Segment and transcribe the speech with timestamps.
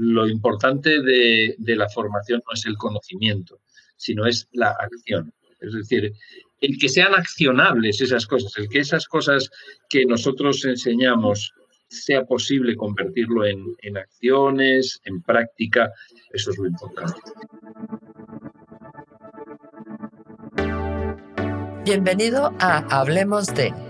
[0.00, 3.60] lo importante de, la formación no es el conocimiento,
[3.96, 5.30] sino es la acción.
[5.60, 6.14] Es decir,
[6.62, 9.50] el que sean accionables esas cosas, el que esas cosas
[9.90, 11.52] que nosotros enseñamos
[11.88, 15.92] sea posible convertirlo en, en acciones, en práctica,
[16.32, 17.20] eso es lo importante.
[21.84, 23.89] Bienvenido a Hablemos de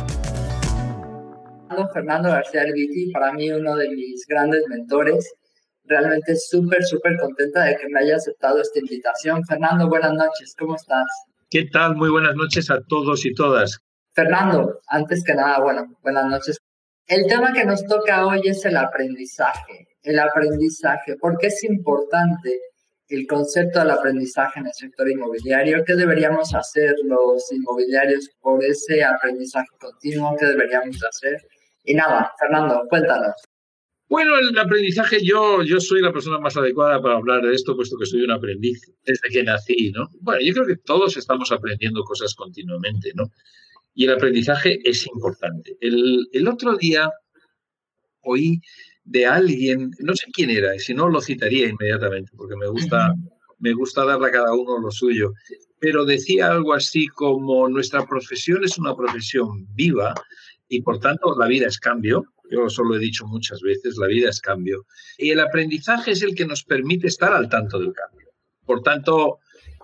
[1.89, 5.33] Fernando García Arviti, para mí uno de mis grandes mentores.
[5.83, 9.43] Realmente súper, súper contenta de que me haya aceptado esta invitación.
[9.45, 11.05] Fernando, buenas noches, ¿cómo estás?
[11.49, 11.95] ¿Qué tal?
[11.95, 13.77] Muy buenas noches a todos y todas.
[14.13, 16.57] Fernando, antes que nada, bueno, buenas noches.
[17.07, 19.87] El tema que nos toca hoy es el aprendizaje.
[20.03, 22.59] El aprendizaje, ¿por qué es importante
[23.09, 25.83] el concepto del aprendizaje en el sector inmobiliario?
[25.85, 30.35] ¿Qué deberíamos hacer los inmobiliarios por ese aprendizaje continuo?
[30.39, 31.37] ¿Qué deberíamos hacer?
[31.83, 33.33] Y nada, Fernando, cuéntanos.
[34.07, 37.97] Bueno, el aprendizaje, yo, yo soy la persona más adecuada para hablar de esto, puesto
[37.97, 40.09] que soy un aprendiz desde que nací, ¿no?
[40.19, 43.23] Bueno, yo creo que todos estamos aprendiendo cosas continuamente, ¿no?
[43.93, 45.77] Y el aprendizaje es importante.
[45.79, 47.09] El, el otro día
[48.23, 48.59] oí
[49.03, 53.15] de alguien, no sé quién era, y si no lo citaría inmediatamente, porque me gusta,
[53.59, 55.33] me gusta darle a cada uno lo suyo,
[55.79, 60.13] pero decía algo así como nuestra profesión es una profesión viva
[60.71, 62.25] y por tanto la vida es cambio.
[62.49, 64.85] Yo eso lo he dicho muchas veces, la vida es cambio.
[65.17, 68.29] Y el aprendizaje es el que nos permite estar al tanto del cambio.
[68.65, 69.39] Por tanto,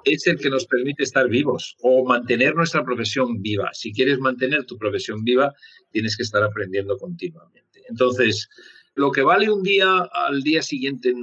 [0.06, 3.70] es el que nos permite estar vivos o mantener nuestra profesión viva.
[3.74, 5.54] Si quieres mantener tu profesión viva,
[5.92, 7.84] tienes que estar aprendiendo continuamente.
[7.90, 8.48] Entonces,
[8.96, 11.14] lo que vale un día, al día siguiente,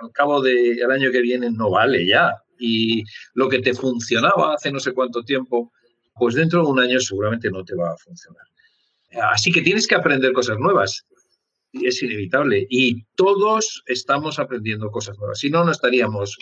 [0.00, 2.34] al cabo del año que viene, no vale ya.
[2.56, 3.02] Y
[3.34, 5.72] lo que te funcionaba hace no sé cuánto tiempo,
[6.14, 8.47] pues dentro de un año seguramente no te va a funcionar.
[9.32, 11.04] Así que tienes que aprender cosas nuevas.
[11.72, 12.66] Y es inevitable.
[12.68, 15.38] Y todos estamos aprendiendo cosas nuevas.
[15.38, 16.36] Si no, no estaríamos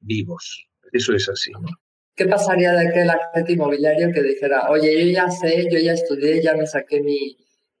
[0.00, 0.66] vivos.
[0.92, 1.52] Eso es así.
[2.14, 6.42] ¿Qué pasaría de aquel agente inmobiliario que dijera, oye, yo ya sé, yo ya estudié,
[6.42, 7.36] ya me saqué mi,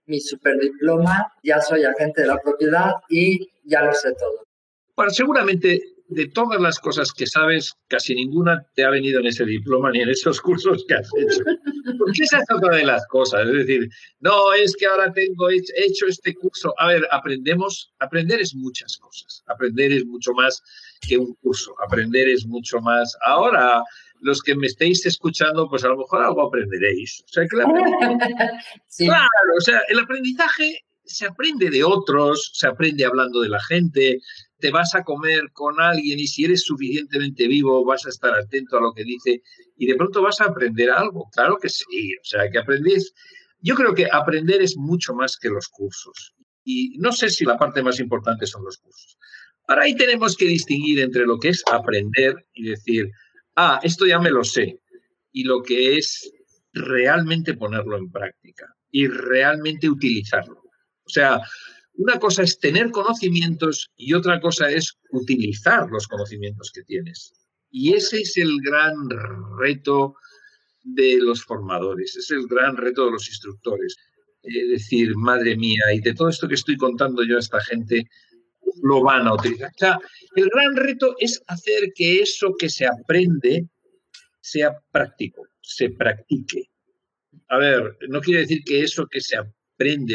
[0.06, 4.46] mi superdiploma, ya soy agente de la propiedad y ya lo sé todo?
[4.96, 9.44] Bueno, seguramente de todas las cosas que sabes, casi ninguna te ha venido en ese
[9.44, 11.40] diploma ni en esos cursos que has hecho.
[11.98, 13.46] Porque esa es otra de las cosas.
[13.46, 13.88] Es decir,
[14.20, 16.74] no, es que ahora tengo hecho este curso.
[16.78, 19.42] A ver, aprendemos, aprender es muchas cosas.
[19.46, 20.62] Aprender es mucho más
[21.00, 21.74] que un curso.
[21.84, 23.16] Aprender es mucho más.
[23.22, 23.82] Ahora,
[24.20, 27.22] los que me estéis escuchando, pues a lo mejor algo aprenderéis.
[27.24, 27.56] O sea, que
[28.98, 34.20] Claro, o sea, el aprendizaje se aprende de otros, se aprende hablando de la gente,
[34.62, 38.78] te vas a comer con alguien y si eres suficientemente vivo vas a estar atento
[38.78, 39.42] a lo que dice
[39.76, 41.28] y de pronto vas a aprender algo.
[41.32, 43.12] Claro que sí, o sea, que aprendes.
[43.58, 46.34] Yo creo que aprender es mucho más que los cursos
[46.64, 49.18] y no sé si la parte más importante son los cursos.
[49.66, 53.10] Ahora ahí tenemos que distinguir entre lo que es aprender y decir,
[53.56, 54.80] ah, esto ya me lo sé,
[55.32, 56.30] y lo que es
[56.72, 60.62] realmente ponerlo en práctica y realmente utilizarlo.
[61.04, 61.40] O sea,
[61.94, 67.32] una cosa es tener conocimientos y otra cosa es utilizar los conocimientos que tienes.
[67.70, 68.94] Y ese es el gran
[69.58, 70.14] reto
[70.84, 73.96] de los formadores, es el gran reto de los instructores.
[74.42, 78.08] Es decir, madre mía, y de todo esto que estoy contando yo a esta gente,
[78.82, 79.70] lo van a utilizar.
[79.70, 79.98] O sea,
[80.34, 83.68] el gran reto es hacer que eso que se aprende
[84.40, 86.70] sea práctico, se practique.
[87.48, 89.61] A ver, no quiere decir que eso que se aprende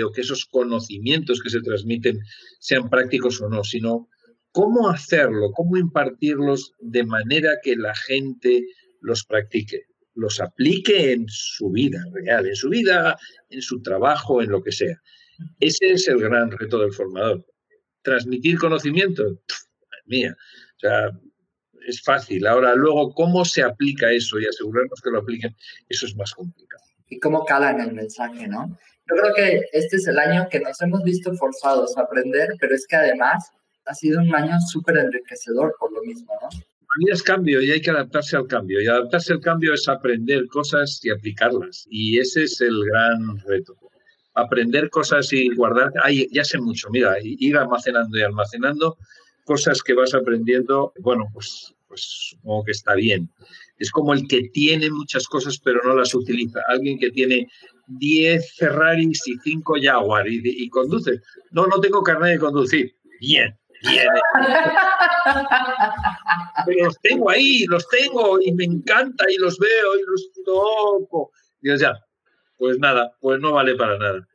[0.03, 2.19] o que esos conocimientos que se transmiten
[2.59, 4.09] sean prácticos o no, sino
[4.51, 8.63] cómo hacerlo, cómo impartirlos de manera que la gente
[9.01, 9.83] los practique,
[10.16, 13.17] los aplique en su vida real, en su vida,
[13.49, 15.02] en su trabajo, en lo que sea.
[15.59, 17.46] Ese es el gran reto del formador.
[18.02, 19.23] Transmitir conocimiento,
[20.05, 20.35] mía,
[20.78, 21.11] o sea,
[21.87, 22.47] es fácil.
[22.47, 25.55] Ahora, luego, cómo se aplica eso y asegurarnos que lo apliquen,
[25.87, 26.84] eso es más complicado.
[27.09, 28.78] Y cómo cala en el mensaje, ¿no?
[29.09, 32.75] Yo creo que este es el año que nos hemos visto forzados a aprender, pero
[32.75, 33.51] es que además
[33.85, 36.47] ha sido un año súper enriquecedor por lo mismo, ¿no?
[36.47, 38.81] A mí es cambio y hay que adaptarse al cambio.
[38.81, 41.85] Y adaptarse al cambio es aprender cosas y aplicarlas.
[41.89, 43.75] Y ese es el gran reto.
[44.33, 45.91] Aprender cosas y guardar.
[46.03, 48.97] Ay, ya sé mucho, mira, ir almacenando y almacenando
[49.43, 53.29] cosas que vas aprendiendo, bueno, pues, pues supongo que está bien.
[53.79, 56.61] es como el que tiene muchas cosas pero no las utiliza.
[56.67, 57.47] Alguien que tiene
[57.87, 61.22] 10 Ferraris y 5 Jaguar y, y conduce.
[61.51, 62.95] No, no tengo carnet de conducir.
[63.19, 64.07] Bien, bien.
[66.66, 71.31] Pero los tengo ahí, los tengo y me encanta y los veo y los toco.
[71.61, 71.93] Y ya,
[72.57, 74.28] pues nada, pues no vale para nada.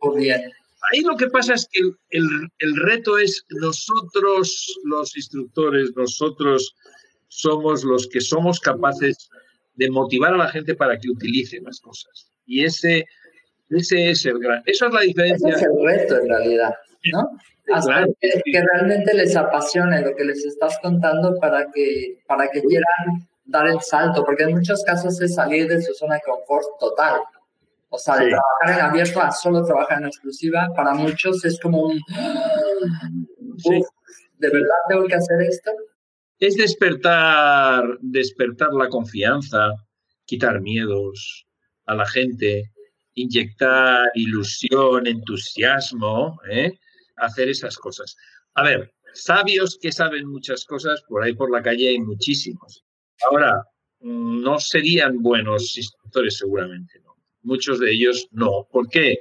[0.91, 6.75] Ahí lo que pasa es que el, el, reto es nosotros, los instructores, nosotros
[7.29, 9.31] somos los que somos capaces
[9.75, 12.33] de motivar a la gente para que utilice las cosas.
[12.47, 13.07] Y ese,
[13.77, 14.63] ese es el gran.
[14.67, 15.49] Eso es la diferencia.
[15.49, 16.75] Ese es el reto en realidad,
[17.13, 17.39] ¿no?
[17.73, 22.61] Hasta que, que, realmente les apasione lo que les estás contando para que, para que
[22.61, 26.67] quieran dar el salto, porque en muchos casos es salir de su zona de confort
[26.81, 27.21] total.
[27.95, 31.83] O sea, de trabajar en abierto a solo trabajar en exclusiva, para muchos es como
[31.83, 32.01] un...
[34.39, 35.71] ¿De verdad tengo que hacer esto?
[36.39, 39.75] Es despertar, despertar la confianza,
[40.25, 41.47] quitar miedos
[41.85, 42.73] a la gente,
[43.15, 46.79] inyectar ilusión, entusiasmo, ¿eh?
[47.17, 48.17] hacer esas cosas.
[48.55, 52.85] A ver, sabios que saben muchas cosas, por ahí por la calle hay muchísimos.
[53.29, 53.65] Ahora,
[54.01, 57.17] no serían buenos instructores seguramente, ¿no?
[57.43, 58.67] Muchos de ellos no.
[58.71, 59.21] ¿Por qué?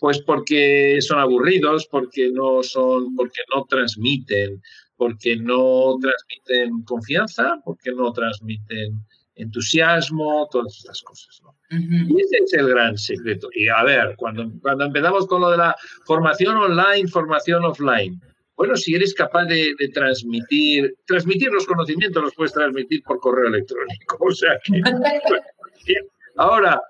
[0.00, 4.60] Pues porque son aburridos, porque no son, porque no transmiten,
[4.96, 9.04] porque no transmiten confianza, porque no transmiten
[9.34, 11.40] entusiasmo, todas estas cosas.
[11.42, 11.56] ¿no?
[11.72, 13.48] Y ese es el gran secreto.
[13.54, 18.20] Y a ver, cuando, cuando empezamos con lo de la formación online, formación offline,
[18.56, 23.48] bueno, si eres capaz de, de, transmitir, transmitir los conocimientos los puedes transmitir por correo
[23.48, 24.18] electrónico.
[24.20, 25.94] O sea que,
[26.36, 26.80] ahora,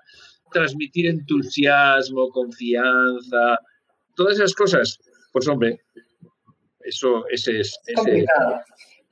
[0.51, 3.57] transmitir entusiasmo, confianza,
[4.15, 4.99] todas esas cosas,
[5.31, 5.81] pues hombre,
[6.81, 7.79] eso ese es...
[7.87, 8.61] Ese complicado.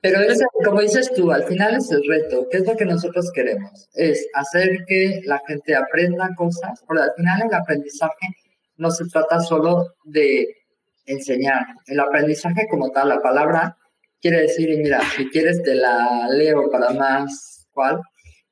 [0.02, 2.48] Pero es, como dices tú, al final es el reto.
[2.50, 3.88] ¿Qué es lo que nosotros queremos?
[3.94, 8.26] Es hacer que la gente aprenda cosas, porque al final el aprendizaje
[8.76, 10.56] no se trata solo de
[11.06, 11.64] enseñar.
[11.86, 13.76] El aprendizaje como tal, la palabra
[14.20, 18.00] quiere decir, y mira, si quieres te la leo para más cuál,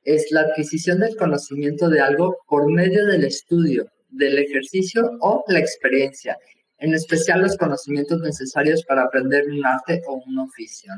[0.03, 5.59] es la adquisición del conocimiento de algo por medio del estudio, del ejercicio o la
[5.59, 6.37] experiencia,
[6.81, 10.91] en especial los conocimientos necesarios para aprender un arte o un oficio.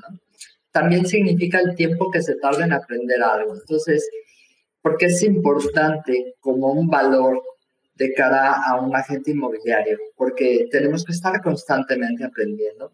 [0.71, 3.53] También significa el tiempo que se tarda en aprender algo.
[3.53, 4.09] Entonces,
[4.81, 7.41] ¿por qué es importante como un valor
[7.95, 9.99] de cara a un agente inmobiliario?
[10.15, 12.89] Porque tenemos que estar constantemente aprendiendo,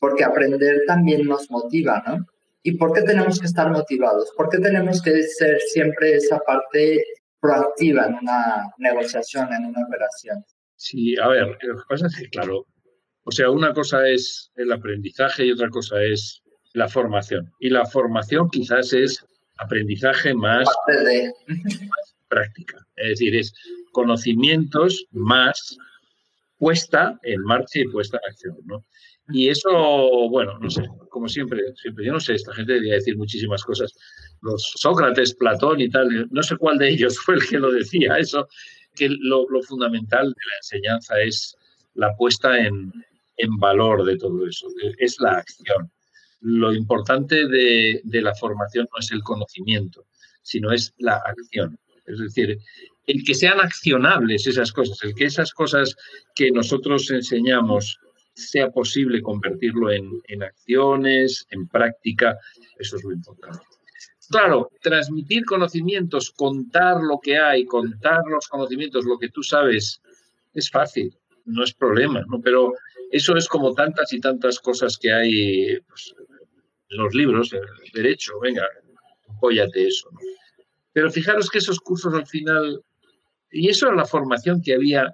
[0.00, 2.26] porque aprender también nos motiva, ¿no?
[2.64, 4.32] ¿Y por qué tenemos que estar motivados?
[4.36, 7.04] ¿Por qué tenemos que ser siempre esa parte
[7.38, 10.44] proactiva en una negociación, en una operación?
[10.76, 12.66] Sí, a ver, lo que pasa es que, claro,
[13.24, 16.42] o sea, una cosa es el aprendizaje y otra cosa es
[16.74, 17.50] la formación.
[17.58, 19.24] Y la formación quizás es
[19.58, 22.86] aprendizaje más, más práctica.
[22.96, 23.54] Es decir, es
[23.92, 25.78] conocimientos más
[26.58, 28.84] puesta en marcha y puesta en acción, ¿no?
[29.28, 29.70] Y eso,
[30.28, 33.94] bueno, no sé, como siempre, siempre, yo no sé, esta gente debería decir muchísimas cosas.
[34.42, 38.18] Los Sócrates, Platón y tal, no sé cuál de ellos fue el que lo decía,
[38.18, 38.46] eso,
[38.94, 41.56] que lo, fundamental de la enseñanza es
[41.94, 42.92] la puesta en,
[43.58, 44.68] valor de todo eso,
[44.98, 45.90] es la acción.
[46.40, 50.06] Lo importante de, de la formación no es el conocimiento,
[50.42, 51.78] sino es la acción.
[52.06, 52.58] Es decir,
[53.06, 55.96] el que sean accionables esas cosas, el que esas cosas
[56.34, 57.98] que nosotros enseñamos
[58.34, 62.38] sea posible convertirlo en, en acciones, en práctica,
[62.78, 63.64] eso es lo importante.
[64.34, 70.02] Claro, transmitir conocimientos, contar lo que hay, contar los conocimientos, lo que tú sabes,
[70.52, 72.40] es fácil, no es problema, ¿no?
[72.40, 72.72] Pero
[73.12, 76.16] eso es como tantas y tantas cosas que hay pues,
[76.88, 77.62] en los libros, el
[77.92, 78.66] derecho, venga,
[79.28, 80.10] apóyate eso.
[80.92, 82.82] Pero fijaros que esos cursos al final,
[83.52, 85.12] y eso es la formación que había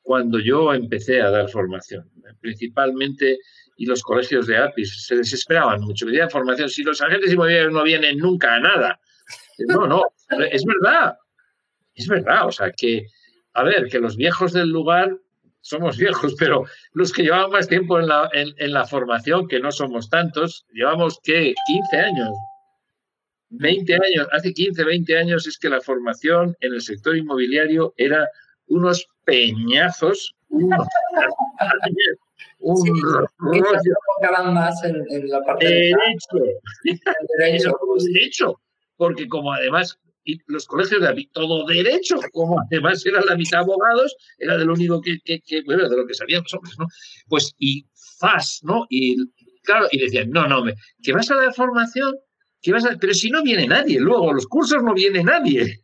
[0.00, 2.08] cuando yo empecé a dar formación,
[2.40, 3.36] principalmente,
[3.76, 7.82] y los colegios de APIS se desesperaban mucho, pedían formación, si los agentes inmobiliarios no
[7.82, 9.00] vienen nunca a nada.
[9.58, 10.02] No, no,
[10.50, 11.16] es verdad,
[11.94, 13.06] es verdad, o sea que,
[13.54, 15.16] a ver, que los viejos del lugar
[15.60, 19.60] somos viejos, pero los que llevamos más tiempo en la, en, en la formación, que
[19.60, 21.54] no somos tantos, llevamos, ¿qué?
[21.66, 22.36] 15 años,
[23.50, 28.28] 20 años, hace 15, 20 años es que la formación en el sector inmobiliario era
[28.66, 30.86] unos peñazos, unos,
[32.60, 34.52] un sí, rollo.
[34.52, 36.38] más en, en, la parte derecho.
[36.84, 36.98] De
[37.38, 37.72] derecho.
[37.98, 38.60] derecho.
[38.96, 39.98] Porque como además
[40.46, 45.00] los colegios de todo derecho, como además eran la mitad abogados, era de lo único
[45.00, 46.86] que, que, que bueno, de lo que sabían los hombres, ¿no?
[47.28, 47.86] Pues y
[48.18, 48.86] FAS, ¿no?
[48.88, 49.16] Y
[49.62, 50.64] claro, y decían, no, no,
[51.02, 52.14] que vas a dar formación
[53.00, 55.80] Pero si no viene nadie, luego los cursos no viene nadie.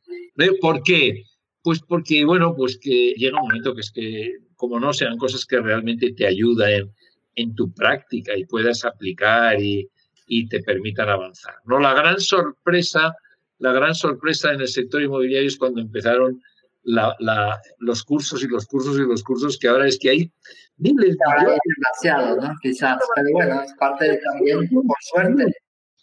[0.61, 1.25] ¿Por qué?
[1.62, 5.46] Pues porque, bueno, pues que llega un momento que es que, como no sean cosas
[5.46, 6.92] que realmente te ayudan
[7.34, 9.88] en, tu práctica y puedas aplicar y,
[10.26, 11.54] y, te permitan avanzar.
[11.64, 11.78] ¿no?
[11.78, 13.16] La gran sorpresa,
[13.58, 16.42] la gran sorpresa en el sector inmobiliario es cuando empezaron
[17.78, 20.32] los cursos y los cursos y los cursos que ahora es que hay
[20.76, 22.54] miles de demasiado, ¿no?
[22.60, 25.54] Quizás, pero bueno, es parte de también, por suerte.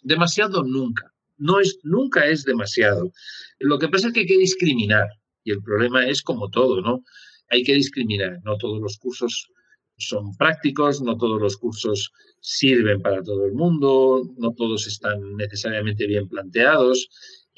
[0.02, 3.12] Demasiado nunca, no es, nunca es demasiado.
[3.60, 5.06] Lo que pasa es que hay que discriminar
[5.44, 7.04] y el problema es como todo, ¿no?
[7.50, 9.50] Hay que discriminar, no todos los cursos
[9.96, 16.06] son prácticos, no todos los cursos sirven para todo el mundo, no todos están necesariamente
[16.06, 17.08] bien planteados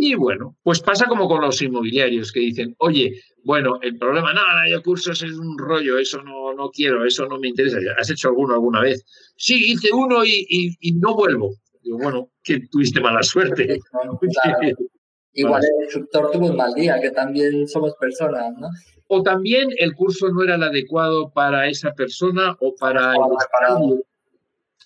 [0.02, 4.40] y bueno, pues pasa como con los inmobiliarios que dicen, oye, bueno, el problema, no,
[4.40, 7.76] no, yo cursos es un rollo, eso no, no quiero, eso no me interesa.
[7.98, 9.04] ¿Has hecho alguno alguna vez?
[9.36, 11.50] Sí, hice uno y, no vuelvo.
[11.82, 13.78] Digo, bueno, que tuviste mala suerte.
[15.34, 18.68] Igual el instructor tuvo un mal día, que también somos personas, ¿no?
[19.12, 23.12] O también el curso no era el adecuado para esa persona o para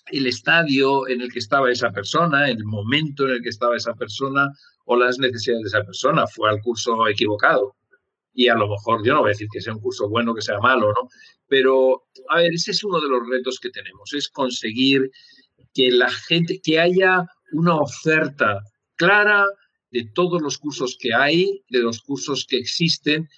[0.07, 3.93] el estadio en el que estaba esa persona, el momento en el que estaba esa
[3.93, 4.49] persona
[4.85, 6.25] o las necesidades de esa persona.
[6.25, 7.75] Fue al curso equivocado.
[8.33, 10.41] Y a lo mejor, yo no voy a decir que sea un curso bueno, que
[10.41, 11.07] sea malo, ¿no?
[11.47, 15.11] Pero, a ver, ese es uno de los retos que tenemos, es conseguir
[15.75, 18.59] que la gente, que haya una oferta
[18.95, 19.45] clara
[19.91, 23.29] de todos los cursos que hay, de los cursos que existen,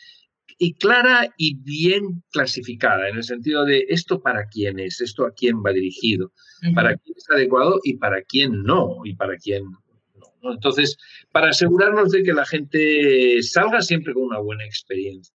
[0.58, 5.32] y clara y bien clasificada, en el sentido de esto para quién es, esto a
[5.32, 6.32] quién va dirigido,
[6.74, 10.52] para quién es adecuado y para quién no, y para quién no.
[10.54, 10.98] Entonces,
[11.32, 15.34] para asegurarnos de que la gente salga siempre con una buena experiencia.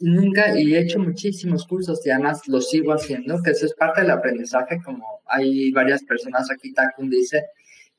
[0.00, 4.02] Nunca, y he hecho muchísimos cursos y además lo sigo haciendo, que eso es parte
[4.02, 7.42] del aprendizaje, como hay varias personas aquí, Takun dice,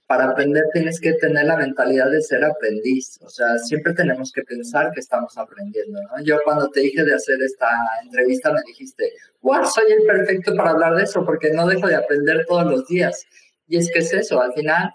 [0.10, 3.20] para aprender tienes que tener la mentalidad de ser aprendiz.
[3.22, 6.00] O sea, siempre tenemos que pensar que estamos aprendiendo.
[6.24, 7.70] Yo cuando te dije de hacer esta
[8.04, 11.96] entrevista me dijiste, wow, soy el perfecto para hablar de eso porque no dejo de
[11.96, 13.24] aprender todos los días.
[13.68, 14.92] Y es que es eso, al final,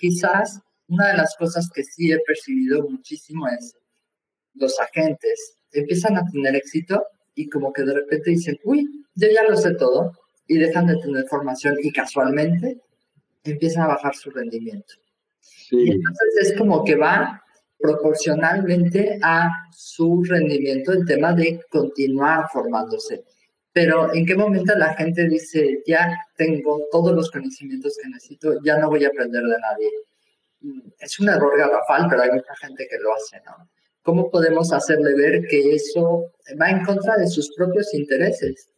[0.00, 0.58] quizás
[0.88, 3.76] una de las cosas que sí he percibido muchísimo es
[4.54, 7.06] los agentes empiezan a tener éxito
[7.36, 10.10] y como que de repente dicen, uy, yo ya lo sé todo
[10.48, 12.80] y dejan de tener formación y casualmente
[13.44, 14.94] empieza a bajar su rendimiento.
[15.70, 17.42] Y entonces es como que va
[17.78, 23.24] proporcionalmente a su rendimiento el tema de continuar formándose.
[23.72, 28.78] Pero ¿en qué momento la gente dice, ya tengo todos los conocimientos que necesito, ya
[28.78, 29.90] no voy a aprender de nadie?
[30.60, 33.68] Mm, es un error garrafal, pero hay mucha gente que lo hace, ¿no?
[34.02, 38.68] ¿Cómo podemos hacerle ver que eso va en contra de sus propios intereses?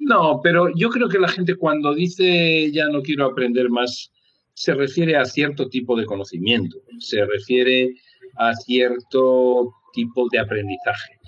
[0.00, 4.10] No, pero yo creo que la gente cuando dice ya no quiero aprender más,
[4.54, 7.94] se refiere a cierto tipo de conocimiento, se refiere
[8.36, 11.18] a cierto tipo de aprendizaje.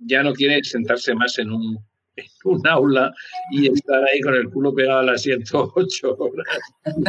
[0.00, 1.78] Ya no quiere sentarse más en un,
[2.68, 3.12] aula
[3.52, 6.46] y estar ahí con el culo pegado al asiento ocho horas.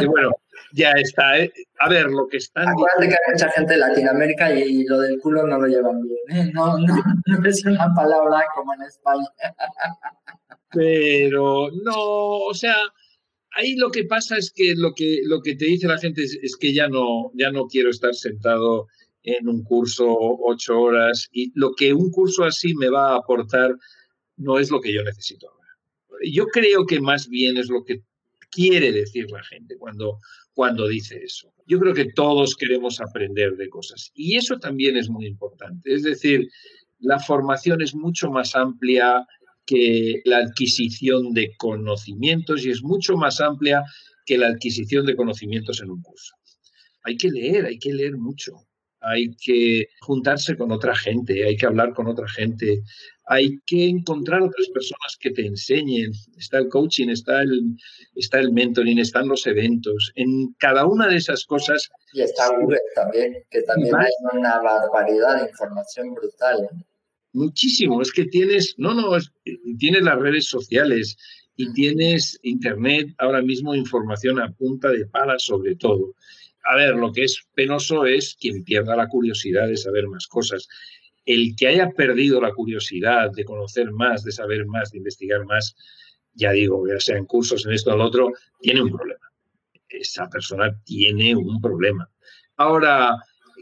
[0.06, 0.30] bueno,
[0.72, 1.38] ya está.
[1.38, 1.52] ¿eh?
[1.80, 2.68] A ver, lo que están...
[2.68, 6.48] Acuérdate que hay mucha gente de Latinoamérica y lo del culo no lo llevan bien.
[6.48, 6.50] ¿eh?
[6.54, 6.94] No, no,
[7.26, 9.28] no es una palabra como en España.
[10.72, 12.76] Pero no, o sea,
[13.52, 16.56] ahí lo que pasa es que lo que, lo que te dice la gente es,
[16.56, 18.86] que ya no, ya no quiero estar sentado
[19.22, 23.76] en un curso ocho horas y lo que un curso así me va a aportar
[24.36, 25.68] no es lo que yo necesito ahora.
[26.24, 28.02] Yo creo que más bien es lo que
[28.50, 30.18] quiere decir la gente cuando,
[30.54, 31.52] cuando dice eso.
[31.66, 35.92] Yo creo que todos queremos aprender de cosas y eso también es muy importante.
[35.92, 36.48] Es decir,
[36.98, 39.26] la formación es mucho más amplia
[39.66, 43.82] que la adquisición de conocimientos y es mucho más amplia
[44.26, 46.34] que la adquisición de conocimientos en un curso.
[47.04, 48.52] Hay que leer, hay que leer mucho,
[49.00, 52.82] hay que juntarse con otra gente, hay que hablar con otra gente,
[53.26, 56.10] hay que encontrar otras personas que te enseñen.
[56.36, 57.76] Está el coaching, está el,
[58.16, 60.12] está el mentoring, están los eventos.
[60.16, 61.88] En cada una de esas cosas...
[62.12, 66.64] Y está Google también, que también hay una barbaridad de información brutal.
[66.64, 66.84] ¿eh?
[67.32, 69.16] Muchísimo, es que tienes, no, no,
[69.78, 71.16] tienes las redes sociales
[71.54, 76.14] y tienes internet ahora mismo información a punta de pala sobre todo.
[76.64, 80.68] A ver, lo que es penoso es quien pierda la curiosidad de saber más cosas.
[81.24, 85.76] El que haya perdido la curiosidad de conocer más, de saber más, de investigar más,
[86.34, 89.26] ya digo, ya sea en cursos, en esto o en lo otro, tiene un problema.
[89.88, 92.10] Esa persona tiene un problema.
[92.56, 93.16] Ahora,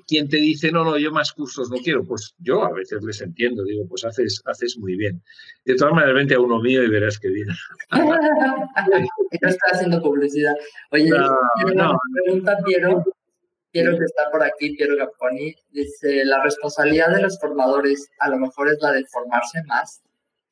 [0.09, 3.21] quien te dice, no, no, yo más cursos no quiero, pues yo a veces les
[3.21, 5.23] entiendo, digo, pues haces, haces muy bien.
[5.67, 7.49] De todas maneras, vente a uno mío y verás que bien.
[7.91, 10.55] no está haciendo publicidad.
[10.93, 11.11] Oye,
[11.75, 13.05] no, pregunta, Piero.
[13.71, 18.39] Piero que está por aquí, Piero Gaponi, dice, la responsabilidad de los formadores a lo
[18.39, 20.01] mejor es la de formarse más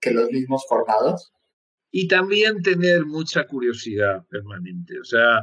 [0.00, 1.32] que los mismos formados.
[1.90, 5.42] Y también tener mucha curiosidad permanente, o sea,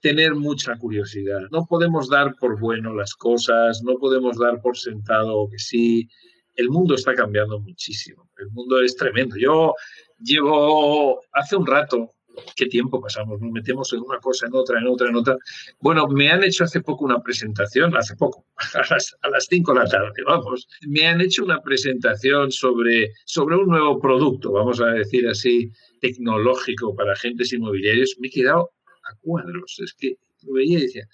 [0.00, 1.40] tener mucha curiosidad.
[1.50, 6.08] No podemos dar por bueno las cosas, no podemos dar por sentado que sí.
[6.56, 9.36] El mundo está cambiando muchísimo, el mundo es tremendo.
[9.36, 9.74] Yo
[10.18, 12.14] llevo hace un rato
[12.56, 15.36] qué tiempo pasamos, nos metemos en una cosa, en otra, en otra, en otra.
[15.80, 19.86] Bueno, me han hecho hace poco una presentación, hace poco, a las 5 de la
[19.86, 25.28] tarde, vamos, me han hecho una presentación sobre, sobre un nuevo producto, vamos a decir
[25.28, 28.16] así, tecnológico para agentes inmobiliarios.
[28.18, 28.70] Me he quedado
[29.10, 31.08] a cuadros, es que lo veía y decía,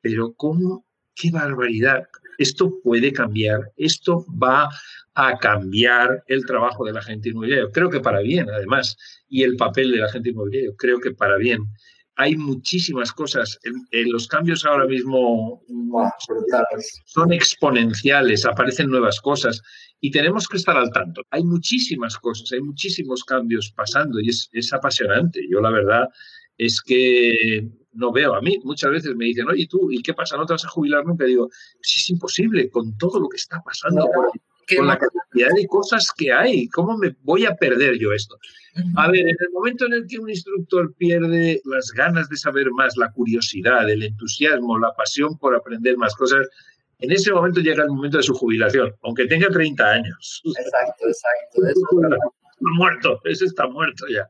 [0.00, 0.84] pero ¿cómo?
[1.14, 2.06] ¡Qué barbaridad!
[2.38, 4.68] Esto puede cambiar, esto va
[5.14, 7.70] a cambiar el trabajo del agente inmobiliario.
[7.70, 8.96] Creo que para bien, además,
[9.28, 11.64] y el papel del agente inmobiliario, creo que para bien.
[12.16, 13.58] Hay muchísimas cosas.
[13.90, 15.62] los cambios ahora mismo
[17.06, 19.62] son exponenciales, aparecen nuevas cosas
[20.00, 21.22] y tenemos que estar al tanto.
[21.30, 25.40] Hay muchísimas cosas, hay muchísimos cambios pasando y es, es apasionante.
[25.50, 26.08] Yo la verdad
[26.58, 28.58] es que no veo a mí.
[28.64, 30.36] Muchas veces me dicen, oye, tú, ¿y qué pasa?
[30.36, 31.24] ¿No te vas a jubilar nunca?
[31.24, 31.48] digo,
[31.80, 34.08] si es imposible con todo lo que está pasando
[34.76, 36.68] con la cantidad de cosas que hay.
[36.68, 38.38] ¿Cómo me voy a perder yo esto?
[38.96, 42.70] A ver, en el momento en el que un instructor pierde las ganas de saber
[42.70, 46.48] más, la curiosidad, el entusiasmo, la pasión por aprender más cosas,
[47.00, 50.42] en ese momento llega el momento de su jubilación, aunque tenga 30 años.
[50.44, 51.66] Exacto, exacto.
[51.66, 52.16] está
[52.60, 54.28] muerto, ese está muerto ya.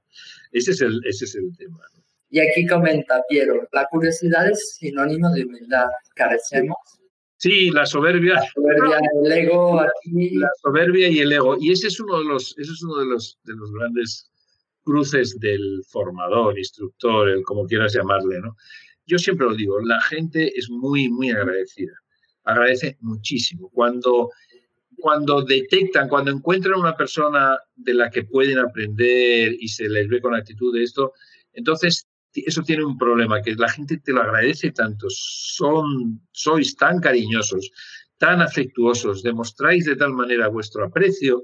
[0.53, 1.81] Ese es el, ese es el tema.
[2.33, 5.87] Y aquí comenta Piero, la curiosidad es sinónimo de humildad.
[6.17, 6.77] Carecemos
[7.43, 8.35] Sí, la soberbia.
[8.35, 10.31] La soberbia, el ego aquí.
[10.37, 11.57] La soberbia y el ego.
[11.61, 14.31] Y ese es uno de los, ese es uno de los, de los grandes
[14.85, 18.57] cruces del formador, instructor, el como quieras llamarle, ¿no?
[19.07, 21.95] Yo siempre lo digo, la gente es muy, muy agradecida.
[22.45, 23.69] Agradece muchísimo.
[23.75, 24.31] Cuando,
[24.99, 30.21] cuando detectan, cuando encuentran una persona de la que pueden aprender y se les ve
[30.21, 31.13] con actitud de esto,
[31.55, 37.01] entonces eso tiene un problema, que la gente te lo agradece tanto, son, sois tan
[37.01, 37.71] cariñosos,
[38.19, 41.43] tan afectuosos, demostráis de tal manera vuestro aprecio,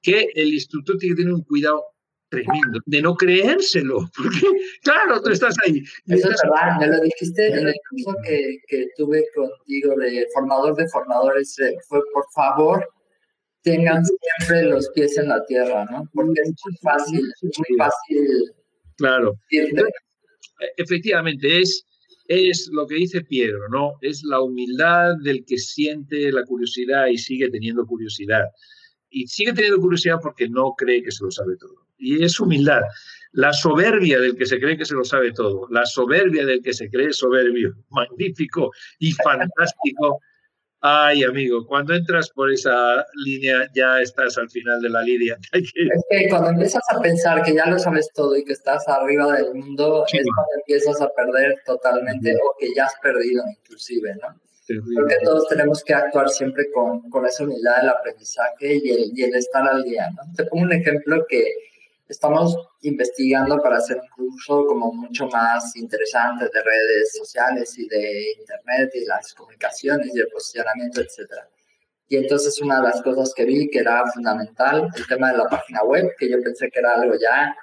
[0.00, 1.84] que el instructor tiene que tener un cuidado
[2.30, 4.46] tremendo de no creérselo, porque
[4.82, 5.82] claro, tú estás ahí.
[6.06, 10.76] Eso es verdad, me lo dijiste en el curso que, que tuve contigo de formador
[10.76, 12.88] de formadores, eh, fue por favor
[13.62, 16.08] tengan siempre los pies en la tierra, ¿no?
[16.14, 18.54] Porque es muy fácil, es muy fácil.
[18.96, 19.34] Claro
[20.76, 21.86] efectivamente, es,
[22.28, 23.94] es lo que dice Piero, ¿no?
[24.00, 28.44] Es la humildad del que siente la curiosidad y sigue teniendo curiosidad.
[29.10, 31.86] Y sigue teniendo curiosidad porque no cree que se lo sabe todo.
[31.98, 32.82] Y es humildad.
[33.32, 36.72] La soberbia del que se cree que se lo sabe todo, la soberbia del que
[36.72, 40.20] se cree soberbio, magnífico y fantástico,
[40.82, 45.36] Ay, amigo, cuando entras por esa línea ya estás al final de la línea.
[45.52, 45.72] Es
[46.08, 49.54] que cuando empiezas a pensar que ya lo sabes todo y que estás arriba del
[49.54, 54.28] mundo, es cuando empiezas a perder totalmente o que ya has perdido inclusive, ¿no?
[54.94, 59.24] Porque todos tenemos que actuar siempre con, con esa unidad del aprendizaje y el, y
[59.24, 60.22] el estar al día, ¿no?
[60.36, 61.44] Te pongo un ejemplo que
[62.10, 68.32] estamos investigando para hacer un curso como mucho más interesante de redes sociales y de
[68.38, 71.30] internet y las comunicaciones y el posicionamiento, etc.
[72.08, 75.44] Y entonces una de las cosas que vi que era fundamental, el tema de la
[75.44, 77.56] página web, que yo pensé que era algo ya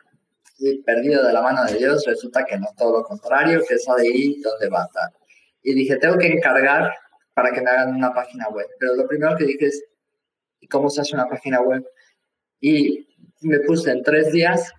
[0.85, 4.39] perdido de la mano de Dios, resulta que no, todo lo contrario, que es ahí
[4.41, 5.11] donde va a estar.
[5.61, 6.89] Y dije, tengo que encargar
[7.33, 8.67] para que me hagan una página web.
[8.79, 9.83] Pero lo primero que dije es,
[10.61, 11.85] ¿y cómo se hace una página web?
[12.59, 13.07] Y
[13.41, 14.71] me puse en tres días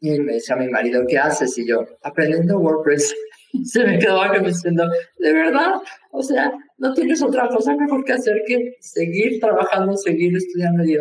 [0.00, 1.56] y me decía mi marido, ¿qué haces?
[1.58, 3.14] Y yo, aprendiendo WordPress.
[3.64, 5.74] Se me quedaba diciendo, ¿de verdad?
[6.12, 10.84] O sea, no tienes otra cosa mejor que hacer que seguir trabajando, seguir estudiando.
[10.84, 11.00] Yo,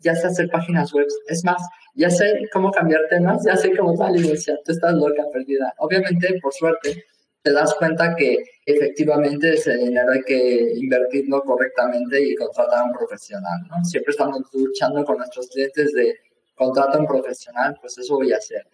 [0.00, 1.06] ya sé hacer páginas web.
[1.28, 1.62] Es más,
[1.94, 4.16] ya sé cómo cambiar temas, ya sé cómo tal.
[4.16, 5.72] Y decía, tú estás loca, perdida.
[5.78, 7.04] Obviamente, por suerte,
[7.42, 12.92] te das cuenta que efectivamente ese dinero hay que invertirlo correctamente y contratar a un
[12.92, 13.60] profesional.
[13.70, 13.84] ¿no?
[13.84, 16.14] Siempre estamos luchando con nuestros clientes de
[16.56, 18.66] contrato a un profesional, pues eso voy a hacer.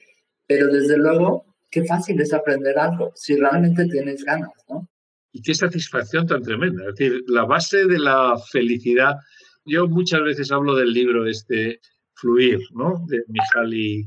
[0.46, 4.88] Pero desde luego, qué fácil es aprender algo si realmente tienes ganas, ¿no?
[5.32, 6.84] Y qué satisfacción tan tremenda.
[6.88, 9.16] Es decir, la base de la felicidad.
[9.64, 11.80] Yo muchas veces hablo del libro este
[12.14, 13.04] Fluir, ¿no?
[13.08, 14.06] De Mihaly,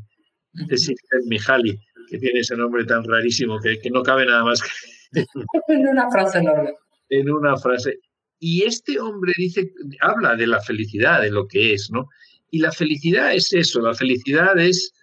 [0.53, 0.77] de
[1.25, 4.69] Mihaly que tiene ese nombre tan rarísimo que, que no cabe nada más que...
[5.67, 6.73] en una frase enorme.
[7.09, 7.99] En una frase.
[8.39, 12.09] Y este hombre dice, habla de la felicidad, de lo que es, ¿no?
[12.55, 14.93] Y la felicidad es eso, la felicidad es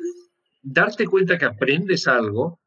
[0.62, 2.58] darte cuenta que aprendes algo,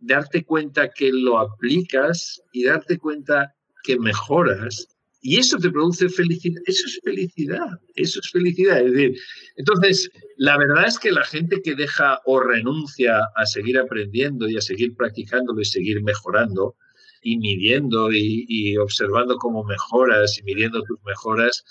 [0.00, 4.88] darte cuenta que lo aplicas y darte cuenta que mejoras.
[5.20, 6.60] Y eso te produce felicidad.
[6.66, 7.68] Eso es felicidad.
[7.94, 8.80] Eso es felicidad.
[8.84, 9.14] Es decir,
[9.54, 14.56] entonces, la verdad es que la gente que deja o renuncia a seguir aprendiendo y
[14.56, 16.74] a seguir practicándolo y seguir mejorando
[17.22, 21.64] y midiendo y, y observando cómo mejoras y midiendo tus mejoras,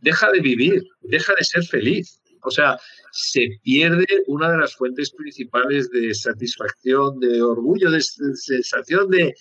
[0.00, 2.20] deja de vivir, deja de ser feliz.
[2.42, 2.78] O sea,
[3.12, 9.34] se pierde una de las fuentes principales de satisfacción, de orgullo, de sensación de,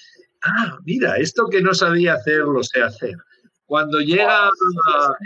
[0.44, 3.16] ah, mira, esto que no sabía hacer, lo sé hacer.
[3.66, 4.50] Cuando llega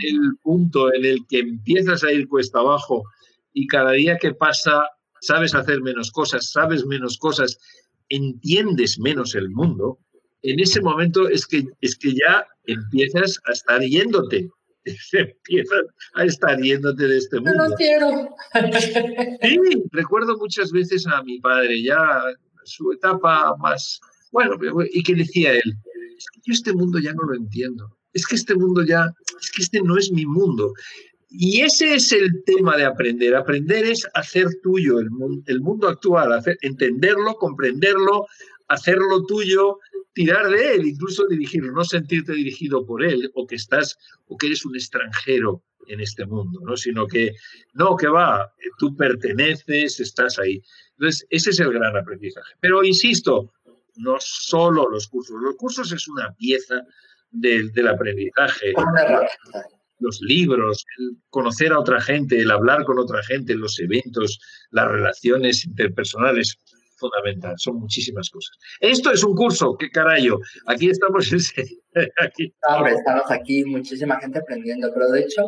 [0.03, 3.03] el punto en el que empiezas a ir cuesta abajo
[3.53, 4.85] y cada día que pasa
[5.21, 7.57] sabes hacer menos cosas, sabes menos cosas,
[8.09, 9.97] entiendes menos el mundo,
[10.41, 14.49] en ese momento es que, es que ya empiezas a estar yéndote,
[15.13, 17.69] empiezas a estar yéndote de este mundo.
[17.69, 18.35] No quiero.
[19.41, 19.59] Sí,
[19.91, 22.23] recuerdo muchas veces a mi padre, ya
[22.65, 23.99] su etapa más,
[24.31, 24.57] bueno,
[24.91, 25.73] y que decía él,
[26.17, 29.51] es que yo este mundo ya no lo entiendo, es que este mundo ya, es
[29.51, 30.73] que este no es mi mundo.
[31.35, 33.35] Y ese es el tema de aprender.
[33.35, 38.27] Aprender es hacer tuyo el mundo, el mundo actual, hacer, entenderlo, comprenderlo,
[38.67, 39.79] hacerlo tuyo,
[40.13, 43.97] tirar de él, incluso dirigirlo, no sentirte dirigido por él o que estás
[44.27, 46.77] o que eres un extranjero en este mundo, ¿no?
[46.77, 47.33] sino que
[47.73, 50.61] no, que va, tú perteneces, estás ahí.
[50.97, 52.53] Entonces, ese es el gran aprendizaje.
[52.59, 53.51] Pero insisto,
[53.95, 56.81] no solo los cursos, los cursos es una pieza
[57.31, 58.73] del, del aprendizaje.
[59.99, 64.39] Los libros, el conocer a otra gente, el hablar con otra gente, los eventos,
[64.71, 66.57] las relaciones interpersonales,
[67.03, 68.57] fundamental, son muchísimas cosas.
[68.79, 71.25] Esto es un curso, qué carajo, aquí estamos,
[72.19, 72.53] aquí.
[72.95, 75.43] estamos aquí, muchísima gente aprendiendo, pero de hecho...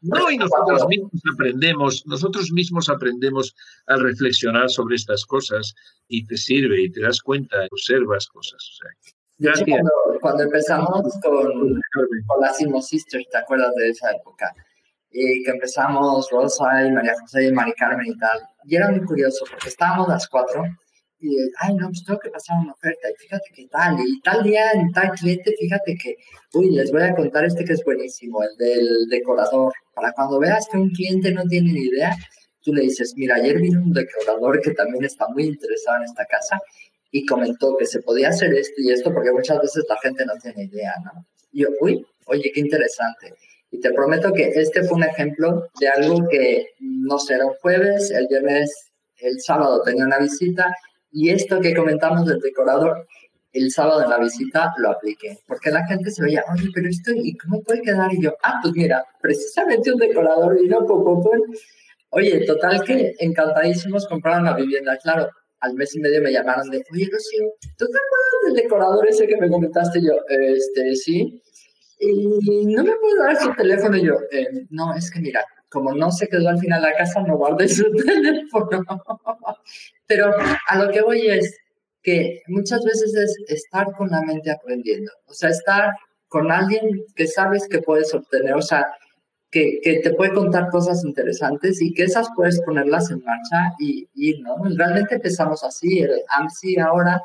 [0.00, 3.54] No, y nosotros mismos aprendemos, nosotros mismos aprendemos
[3.88, 5.74] al reflexionar sobre estas cosas
[6.06, 8.78] y te sirve y te das cuenta, observas cosas.
[10.20, 11.80] cuando, empezamos con,
[12.26, 14.54] con las Simo Sisters, ¿te acuerdas de esa época?
[15.10, 18.40] y que empezamos Rosa y María José y Mari Carmen y tal.
[18.64, 20.64] Y era muy curioso porque estábamos las cuatro
[21.20, 24.42] y, ay, no, pues tengo que pasar una oferta, y fíjate que tal, y tal
[24.42, 26.16] día en tal cliente, fíjate que,
[26.54, 30.66] uy, les voy a contar este que es buenísimo, el del decorador, para cuando veas
[30.70, 32.14] que un cliente no tiene ni idea,
[32.62, 36.24] tú le dices, mira, ayer vino un decorador que también está muy interesado en esta
[36.26, 36.58] casa,
[37.10, 40.34] y comentó que se podía hacer esto y esto, porque muchas veces la gente no
[40.42, 41.26] tiene idea, ¿no?
[41.52, 43.32] Y yo, uy, oye, qué interesante.
[43.70, 48.10] Y te prometo que este fue un ejemplo de algo que, no sé, un jueves,
[48.10, 50.74] el viernes, el sábado tenía una visita
[51.12, 53.06] y esto que comentamos del decorador,
[53.52, 57.12] el sábado en la visita lo apliqué, porque la gente se veía, oye, pero esto,
[57.14, 58.12] ¿y cómo puede quedar?
[58.12, 61.30] Y yo, ah, pues mira, precisamente un decorador vino poco,
[62.10, 64.96] Oye, total que encantadísimos compraron la vivienda.
[64.96, 65.28] Claro,
[65.60, 69.26] al mes y medio me llamaron de, oye, Rocío, ¿tú te acuerdas del decorador ese
[69.26, 70.00] que me comentaste?
[70.00, 71.42] yo, este, sí.
[72.00, 73.96] Y no me puedo dar su teléfono.
[73.96, 77.22] Y yo, eh, no, es que mira, como no se quedó al final la casa,
[77.22, 78.84] no guardé su teléfono.
[80.06, 80.32] Pero
[80.68, 81.56] a lo que voy es
[82.02, 85.92] que muchas veces es estar con la mente aprendiendo, o sea, estar
[86.28, 88.86] con alguien que sabes que puedes obtener, o sea,
[89.50, 94.06] que, que te puede contar cosas interesantes y que esas puedes ponerlas en marcha y
[94.14, 94.56] ir, ¿no?
[94.76, 97.22] Realmente empezamos así, el AMSI ahora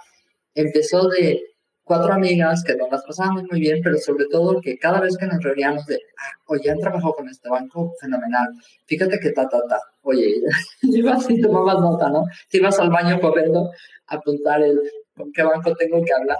[0.55, 1.41] empezó de
[1.83, 5.25] cuatro amigas que nos las pasábamos muy bien, pero sobre todo que cada vez que
[5.25, 8.47] nos reuníamos de, ah, oye, han trabajado con este banco, fenomenal,
[8.85, 10.41] fíjate que ta, ta, ta, oye,
[10.81, 12.25] ibas y tomabas nota, ¿no?
[12.49, 13.71] Te ibas al baño corriendo
[14.07, 14.79] a apuntar el,
[15.15, 16.37] ¿con qué banco tengo que hablar?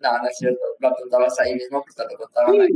[0.00, 2.68] No, no es cierto, lo apuntabas ahí mismo, pues te lo contaban ahí.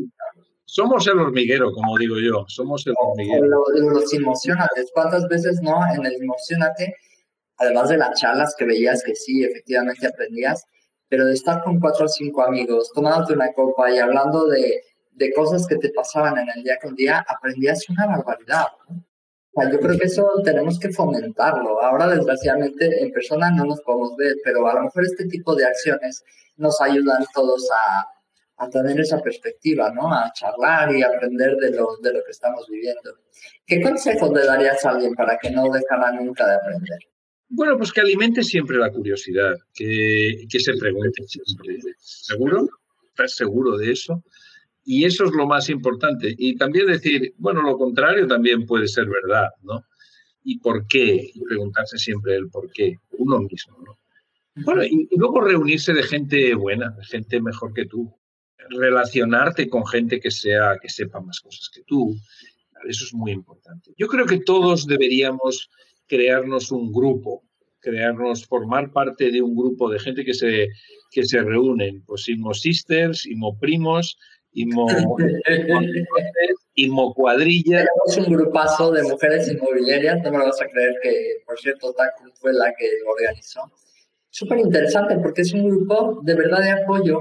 [0.64, 3.46] Somos el hormiguero, como digo yo, somos el hormiguero.
[3.46, 6.94] los emocionantes, ¿cuántas veces no en el emocionate,
[7.58, 10.64] además de las charlas que veías que sí, efectivamente aprendías,
[11.12, 15.30] pero de estar con cuatro o cinco amigos, tomándote una copa y hablando de, de
[15.34, 18.68] cosas que te pasaban en el día con día, aprendías una barbaridad.
[19.70, 21.82] yo creo que eso tenemos que fomentarlo.
[21.82, 25.66] Ahora, desgraciadamente, en persona no nos podemos ver, pero a lo mejor este tipo de
[25.66, 26.24] acciones
[26.56, 30.10] nos ayudan todos a, a tener esa perspectiva, ¿no?
[30.10, 33.18] A charlar y aprender de lo, de lo que estamos viviendo.
[33.66, 37.11] ¿Qué consejos le darías a alguien para que no dejara nunca de aprender?
[37.54, 41.80] Bueno, pues que alimente siempre la curiosidad, que, que se pregunte siempre.
[41.98, 42.66] ¿Seguro?
[43.08, 44.24] ¿Estás seguro de eso?
[44.86, 46.34] Y eso es lo más importante.
[46.38, 49.84] Y también decir, bueno, lo contrario también puede ser verdad, ¿no?
[50.42, 51.30] ¿Y por qué?
[51.34, 53.98] Y preguntarse siempre el por qué, uno mismo, ¿no?
[54.64, 58.10] Bueno, y, y, luego reunirse de gente buena, de gente mejor que tú.
[58.70, 62.16] Relacionarte con gente que, sea, que sepa más cosas que tú.
[62.88, 63.92] Eso es muy importante.
[63.98, 65.68] Yo creo que todos deberíamos
[66.12, 67.42] crearnos un grupo,
[67.80, 70.68] crearnos, formar parte de un grupo de gente que se,
[71.10, 74.18] que se reúnen, pues Imo Sisters, Imo Primos,
[74.52, 74.86] Imo,
[76.74, 77.86] Imo Cuadrilla.
[78.06, 81.94] Es un grupazo de mujeres inmobiliarias, no me lo vas a creer que, por cierto,
[81.94, 83.62] Taku fue la que lo organizó.
[84.28, 87.20] Súper interesante porque es un grupo de verdad de apoyo,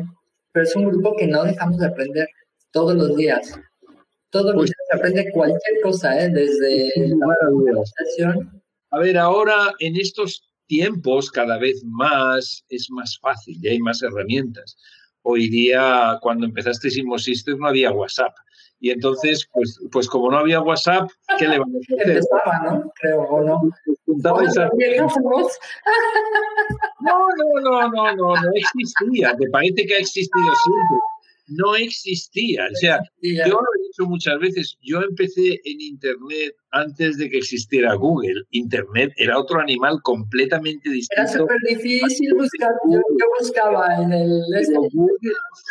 [0.52, 2.28] pero es un grupo que no dejamos de aprender
[2.72, 3.58] todos los días.
[4.32, 6.30] Todos los pues días se aprende cualquier cosa, ¿eh?
[6.30, 8.61] desde la organización.
[8.92, 14.02] A ver, ahora en estos tiempos cada vez más es más fácil y hay más
[14.04, 14.78] herramientas.
[15.24, 18.34] Hoy día, cuando empezaste System, no había WhatsApp.
[18.80, 22.10] Y entonces, pues, pues como no había WhatsApp, ¿qué le vamos a hacer?
[22.10, 22.92] Empezaba, ¿no?
[23.00, 23.62] Creo, ¿o no?
[27.02, 29.36] No, no, no, no, no, no existía.
[29.40, 30.98] Me parece que ha existido siempre
[31.48, 32.68] no existía.
[32.72, 37.38] O sea, yo lo he dicho muchas veces, yo empecé en Internet antes de que
[37.38, 38.44] existiera Google.
[38.52, 41.22] Internet era otro animal completamente distinto.
[41.22, 43.02] Era súper difícil buscar, yo,
[43.40, 44.42] buscaba en el...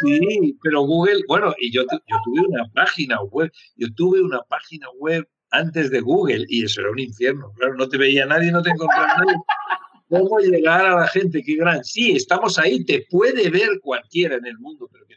[0.04, 4.86] sí, pero Google, bueno, y yo, yo tuve una página web, yo tuve una página
[4.98, 7.52] web antes de Google y eso era un infierno.
[7.56, 9.36] Claro, no te veía nadie, no te encontraba nadie.
[10.08, 11.42] ¿Cómo llegar a la gente?
[11.42, 11.84] Qué gran.
[11.84, 15.14] Sí, estamos ahí, te puede ver cualquiera en el mundo, pero que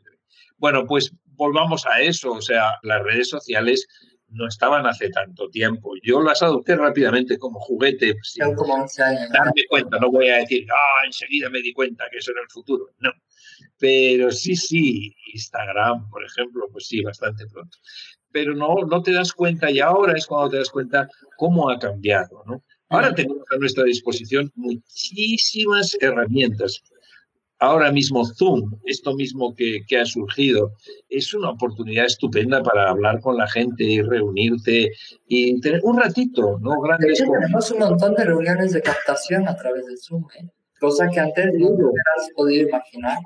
[0.64, 3.86] bueno, pues volvamos a eso, o sea, las redes sociales
[4.30, 5.92] no estaban hace tanto tiempo.
[6.02, 8.56] Yo las adopté rápidamente como juguete, sin
[9.34, 10.00] darme cuenta.
[10.00, 12.92] No voy a decir, ah, enseguida me di cuenta que eso era el futuro.
[13.00, 13.12] No.
[13.78, 17.78] Pero sí, sí, Instagram, por ejemplo, pues sí, bastante pronto.
[18.32, 21.78] Pero no, no te das cuenta y ahora es cuando te das cuenta cómo ha
[21.78, 22.64] cambiado, ¿no?
[22.88, 26.82] Ahora tenemos a nuestra disposición muchísimas herramientas
[27.64, 30.74] ahora mismo Zoom, esto mismo que, ha surgido,
[31.10, 34.92] es una oportunidad estupenda para hablar con la gente y reunirte
[35.28, 36.82] y tener un ratito, ¿no?
[36.82, 40.50] Grandes tenemos un montón de reuniones de captación a través de Zoom, ¿eh?
[40.80, 43.20] cosa que antes no hubieras podido imaginar.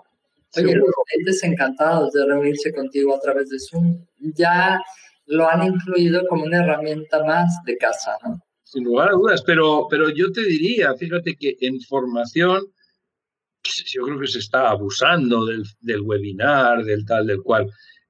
[0.56, 4.80] Oye, los clientes encantados de reunirse contigo a través de Zoom ya
[5.26, 8.40] lo han incluido como una herramienta más de casa, ¿no?
[8.64, 12.62] Sin lugar a dudas, pero, pero yo te diría, fíjate que en formación
[13.86, 17.70] yo creo que se está abusando del, del, webinar, del tal, del cual.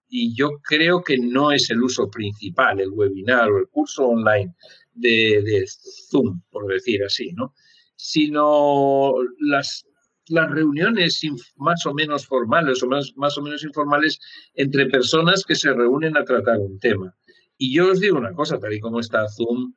[0.10, 4.56] Y yo creo que no es el uso principal, el webinar o el curso online
[4.93, 5.65] de, de
[6.10, 7.54] Zoom, por decir así, ¿no?
[7.96, 9.86] Sino las,
[10.28, 11.22] las reuniones
[11.58, 14.20] más o menos formales o más, más o menos informales
[14.54, 17.15] entre personas que se reúnen a tratar un tema.
[17.58, 19.74] Y yo os digo una cosa, tal y como está Zoom,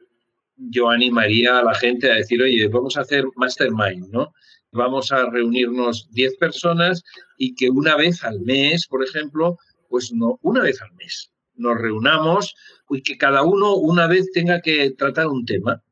[0.57, 4.33] yo animaría a la gente a decir, oye, vamos a hacer mastermind, ¿no?
[4.73, 7.03] Vamos a reunirnos 10 personas
[7.37, 11.79] y que una vez al mes, por ejemplo, pues no, una vez al mes nos
[11.79, 12.55] reunamos
[12.89, 15.83] y que cada uno una vez tenga que tratar un tema.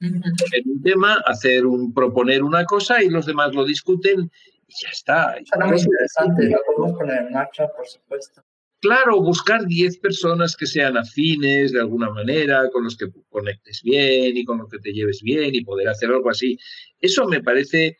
[0.00, 0.20] En
[0.66, 4.30] un tema, hacer un, proponer una cosa y los demás lo discuten
[4.66, 5.36] y ya está.
[5.44, 8.42] Suena muy interesante, lo podemos poner en marcha, por supuesto.
[8.80, 14.36] Claro, buscar 10 personas que sean afines de alguna manera, con los que conectes bien
[14.36, 16.58] y con los que te lleves bien y poder hacer algo así.
[17.00, 17.96] Eso me parece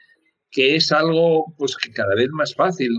[0.55, 2.91] que es algo pues que cada vez más fácil.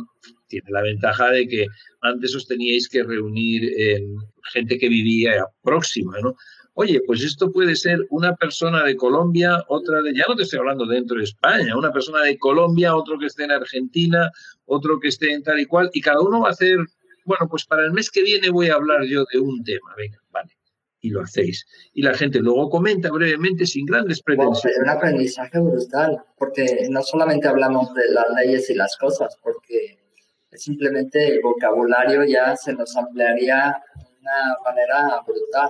[0.47, 1.65] Tiene la ventaja de que
[2.01, 4.17] antes os teníais que reunir en
[4.53, 6.35] gente que vivía próxima, ¿no?
[6.73, 10.59] Oye, pues esto puede ser una persona de Colombia, otra de, ya no te estoy
[10.59, 14.29] hablando dentro de España, una persona de Colombia, otro que esté en Argentina,
[14.65, 16.77] otro que esté en tal y cual, y cada uno va a hacer,
[17.23, 20.19] bueno, pues para el mes que viene voy a hablar yo de un tema, venga,
[20.31, 20.55] vale
[21.05, 21.65] y lo hacéis.
[21.93, 24.77] Y la gente luego comenta brevemente sin grandes pretensiones.
[24.77, 29.99] es un aprendizaje brutal, porque no solamente hablamos de las leyes y las cosas, porque
[30.53, 35.69] simplemente el vocabulario ya se nos ampliaría de una manera brutal.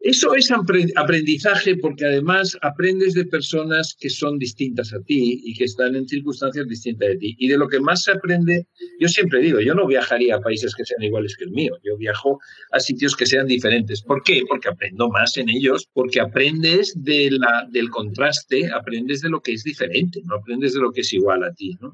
[0.00, 5.64] Eso es aprendizaje porque además aprendes de personas que son distintas a ti y que
[5.64, 7.36] están en circunstancias distintas de ti.
[7.38, 8.68] Y de lo que más se aprende,
[9.00, 11.96] yo siempre digo, yo no viajaría a países que sean iguales que el mío, yo
[11.96, 12.38] viajo
[12.70, 14.00] a sitios que sean diferentes.
[14.02, 14.42] ¿Por qué?
[14.48, 19.54] Porque aprendo más en ellos, porque aprendes de la, del contraste, aprendes de lo que
[19.54, 21.76] es diferente, no aprendes de lo que es igual a ti.
[21.80, 21.92] ¿no?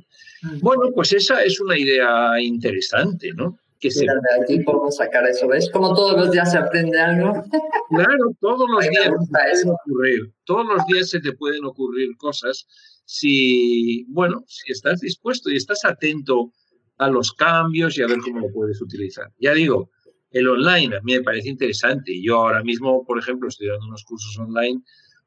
[0.60, 3.58] Bueno, pues esa es una idea interesante, ¿no?
[3.84, 4.06] Que se...
[4.06, 5.68] de aquí podemos sacar eso, ¿ves?
[5.70, 7.32] Como todos los días se aprende algo.
[7.90, 12.66] Claro, todos los días se ocurrir, todos los días se te pueden ocurrir cosas
[13.04, 16.50] si, bueno, si estás dispuesto y estás atento
[16.96, 19.30] a los cambios y a ver cómo lo puedes utilizar.
[19.38, 19.90] Ya digo,
[20.30, 22.20] el online a mí me parece interesante.
[22.20, 24.82] Yo ahora mismo, por ejemplo, estoy dando unos cursos online,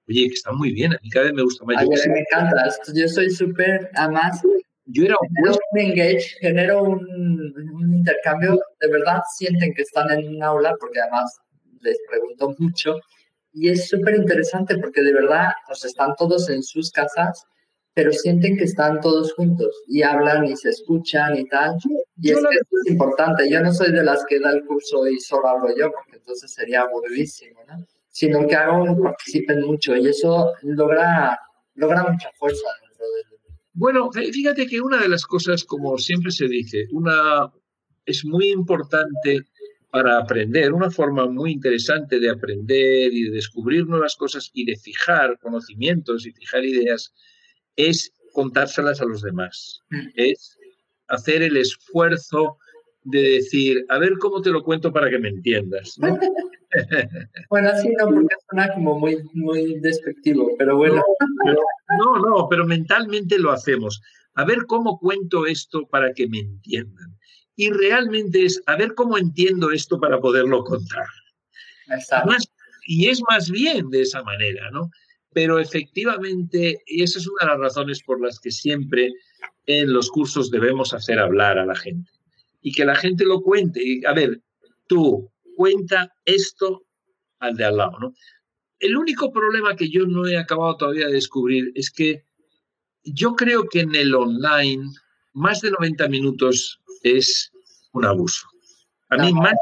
[0.09, 1.77] oye, que están muy bien, a mí cada vez me gusta más.
[1.77, 4.41] A mí me encanta, yo soy súper, además,
[4.87, 6.99] yo era un engage, genero un,
[7.73, 11.37] un, intercambio, de verdad sienten que están en un aula, porque además
[11.81, 12.95] les pregunto mucho,
[13.53, 17.45] y es súper interesante porque de verdad, pues están todos en sus casas
[17.97, 21.77] pero sienten que están todos juntos y hablan y se escuchan y tal.
[22.21, 23.49] Y es, es importante.
[23.49, 26.53] Yo no soy de las que da el curso y solo hablo yo, porque entonces
[26.53, 27.83] sería aburridísimo, ¿no?
[28.09, 31.39] Sino que hago, participen mucho y eso logra,
[31.73, 33.26] logra mucha fuerza dentro de
[33.77, 37.51] bueno, fíjate que una de las cosas, como siempre se dice, una
[38.07, 39.43] es muy importante
[39.91, 44.77] para aprender, una forma muy interesante de aprender y de descubrir nuevas cosas y de
[44.77, 47.13] fijar conocimientos y fijar ideas,
[47.75, 49.83] es contárselas a los demás.
[49.91, 50.07] Mm.
[50.15, 50.57] Es
[51.07, 52.57] hacer el esfuerzo
[53.03, 55.97] de decir, a ver cómo te lo cuento para que me entiendas.
[57.49, 61.03] bueno, así no, porque suena como muy, muy despectivo, pero bueno.
[61.99, 64.01] No, no, pero mentalmente lo hacemos.
[64.35, 67.17] A ver cómo cuento esto para que me entiendan.
[67.55, 71.07] Y realmente es a ver cómo entiendo esto para poderlo contar.
[72.87, 74.91] y es más bien de esa manera, ¿no?
[75.33, 79.11] Pero efectivamente, y esa es una de las razones por las que siempre
[79.65, 82.11] en los cursos debemos hacer hablar a la gente.
[82.61, 83.81] Y que la gente lo cuente.
[83.83, 84.41] Y, a ver,
[84.87, 86.85] tú, cuenta esto
[87.39, 88.13] al de al lado, ¿no?
[88.79, 92.23] El único problema que yo no he acabado todavía de descubrir es que
[93.03, 94.85] yo creo que en el online
[95.33, 97.51] más de 90 minutos es
[97.93, 98.47] un abuso.
[99.09, 99.55] A mí más,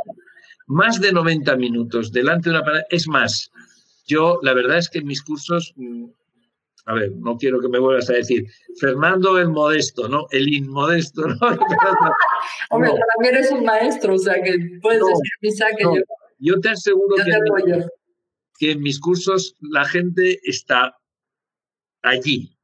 [0.67, 3.49] más de 90 minutos delante de una pantalla es más.
[4.05, 6.07] Yo la verdad es que en mis cursos, mm,
[6.87, 8.45] a ver, no quiero que me vuelvas a decir,
[8.79, 10.27] Fernando el modesto, ¿no?
[10.31, 11.35] El inmodesto, ¿no?
[12.69, 15.93] Hombre, también eres un maestro, o sea que puedes decir quizá que yo...
[16.37, 17.85] Yo te aseguro que,
[18.59, 20.95] que en mis cursos la gente está
[22.01, 22.55] allí,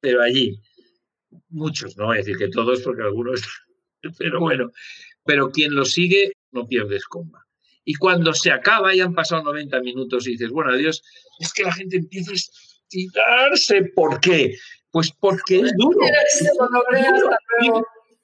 [0.00, 0.58] pero allí.
[1.50, 3.42] Muchos, no voy a decir que todos, porque algunos,
[4.18, 4.70] pero bueno,
[5.24, 7.46] pero quien lo sigue no pierde escomba.
[7.84, 11.02] Y cuando se acaba y han pasado 90 minutos y dices, bueno, adiós,
[11.38, 12.32] es que la gente empieza
[12.92, 13.84] a estirarse.
[13.94, 14.56] ¿Por qué?
[14.90, 16.00] Pues porque es duro.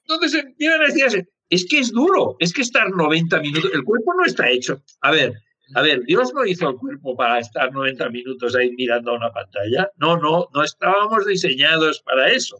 [0.07, 1.27] Entonces empiezan a estirarse.
[1.49, 4.83] Es que es duro, es que estar 90 minutos, el cuerpo no está hecho.
[5.01, 5.33] A ver,
[5.75, 9.31] a ver, Dios no hizo el cuerpo para estar 90 minutos ahí mirando a una
[9.31, 9.89] pantalla.
[9.97, 12.57] No, no, no estábamos diseñados para eso.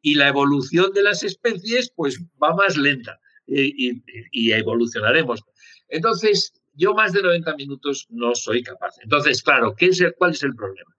[0.00, 5.42] Y la evolución de las especies, pues va más lenta y, evolucionaremos.
[5.88, 8.94] Entonces, yo más de 90 minutos no soy capaz.
[9.02, 10.94] Entonces, claro, ¿qué es ¿cuál es el problema?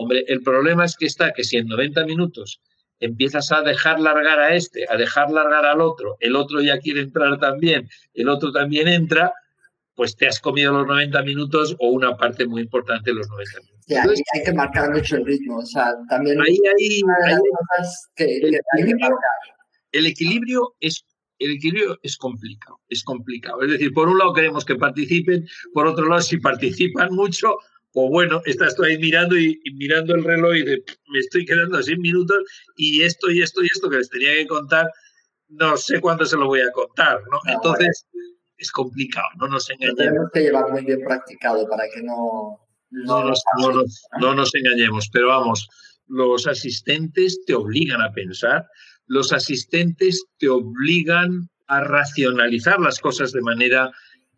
[0.00, 2.62] Hombre, el problema es que está que si en 90 minutos
[3.00, 7.02] empiezas a dejar largar a este, a dejar largar al otro, el otro ya quiere
[7.02, 9.34] entrar también, el otro también entra,
[9.94, 13.60] pues te has comido los 90 minutos o una parte muy importante de los 90
[13.60, 14.16] minutos.
[14.16, 17.00] Sí, hay que marcar mucho el ritmo, o sea, también ahí, ahí,
[19.92, 21.04] el, equilibrio, es
[21.38, 23.62] el equilibrio es complicado, es complicado.
[23.62, 27.56] Es decir, por un lado queremos que participen, por otro lado, si participan mucho,
[27.92, 31.82] pues bueno, estás tú ahí mirando y, mirando el reloj y me estoy quedando a
[31.82, 32.38] 100 minutos
[32.76, 34.90] y esto y esto y esto que les tenía que contar,
[35.48, 37.38] no sé cuándo se lo voy a contar, ¿no?
[37.46, 38.06] Ah, Entonces,
[38.56, 39.96] es complicado, no nos engañemos.
[39.96, 42.58] tenemos que llevar muy bien practicado para que no...
[42.92, 43.42] No, nos,
[44.20, 45.68] no, nos, engañemos, pero vamos,
[46.08, 48.66] los asistentes te obligan a pensar,
[49.06, 53.92] los asistentes te obligan a racionalizar las cosas de manera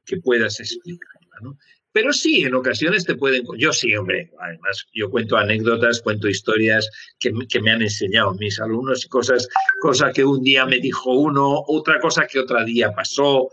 [0.05, 1.39] que puedas explicarla.
[1.41, 1.57] ¿no?
[1.93, 3.45] Pero sí, en ocasiones te pueden...
[3.59, 8.59] Yo sí, hombre, además yo cuento anécdotas, cuento historias que, que, me han enseñado mis
[8.61, 9.49] alumnos y cosas,
[9.81, 13.51] cosas que un día me dijo uno, otra cosa que otro día pasó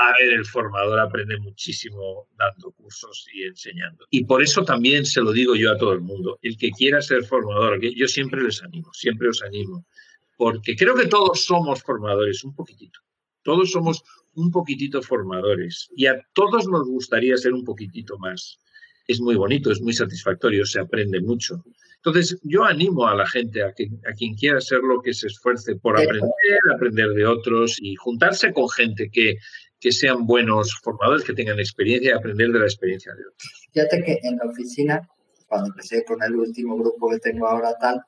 [0.00, 4.06] a ver, el formador aprende muchísimo dando cursos y enseñando.
[4.10, 6.38] Y por eso también se lo digo yo a todo el mundo.
[6.40, 9.86] El que quiera ser formador, yo siempre les animo, siempre os animo,
[10.36, 13.00] porque creo que todos somos formadores, un poquitito.
[13.42, 14.04] Todos somos
[14.38, 18.58] un poquitito formadores y a todos nos gustaría ser un poquitito más.
[19.06, 21.64] Es muy bonito, es muy satisfactorio, se aprende mucho.
[21.96, 25.74] Entonces, yo animo a la gente, a, que, a quien quiera hacerlo, que se esfuerce
[25.76, 26.30] por aprender,
[26.74, 29.36] aprender de otros y juntarse con gente que,
[29.80, 33.68] que sean buenos formadores, que tengan experiencia y aprender de la experiencia de otros.
[33.72, 35.08] Fíjate que en la oficina,
[35.48, 38.00] cuando empecé con el último grupo que tengo ahora tal,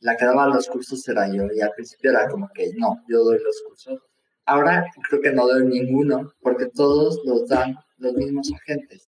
[0.00, 3.22] la que daba los cursos era yo y al principio era como que no, yo
[3.24, 4.00] doy los cursos.
[4.46, 9.08] Ahora creo que no doy ninguno porque todos los dan los mismos agentes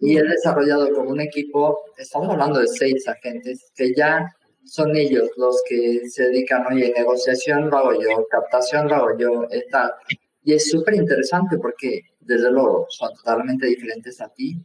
[0.00, 4.26] y he desarrollado como un equipo, estamos hablando de seis agentes, que ya
[4.64, 9.48] son ellos los que se dedican, oye, negociación lo hago yo, captación lo hago yo,
[9.70, 9.92] tal.
[10.42, 14.56] Y es súper interesante porque, desde luego, son totalmente diferentes a ti,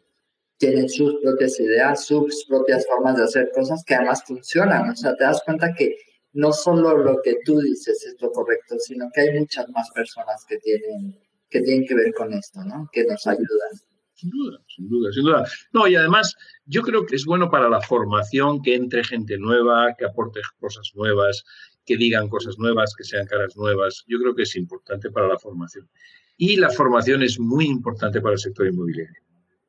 [0.58, 4.90] tienen sus propias ideas, sus propias formas de hacer cosas que además funcionan.
[4.90, 5.98] O sea, te das cuenta que
[6.36, 10.46] no solo lo que tú dices es lo correcto, sino que hay muchas más personas
[10.48, 11.18] que tienen
[11.50, 12.90] que, tienen que ver con esto, ¿no?
[12.92, 13.72] Que nos ayudan.
[14.14, 15.46] Sin duda, sin duda, sin duda.
[15.72, 19.94] No, y además yo creo que es bueno para la formación que entre gente nueva,
[19.98, 21.44] que aporte cosas nuevas,
[21.86, 24.04] que digan cosas nuevas, que sean caras nuevas.
[24.08, 25.90] Yo creo que es importante para la formación.
[26.38, 29.25] Y la formación es muy importante para el sector inmobiliario.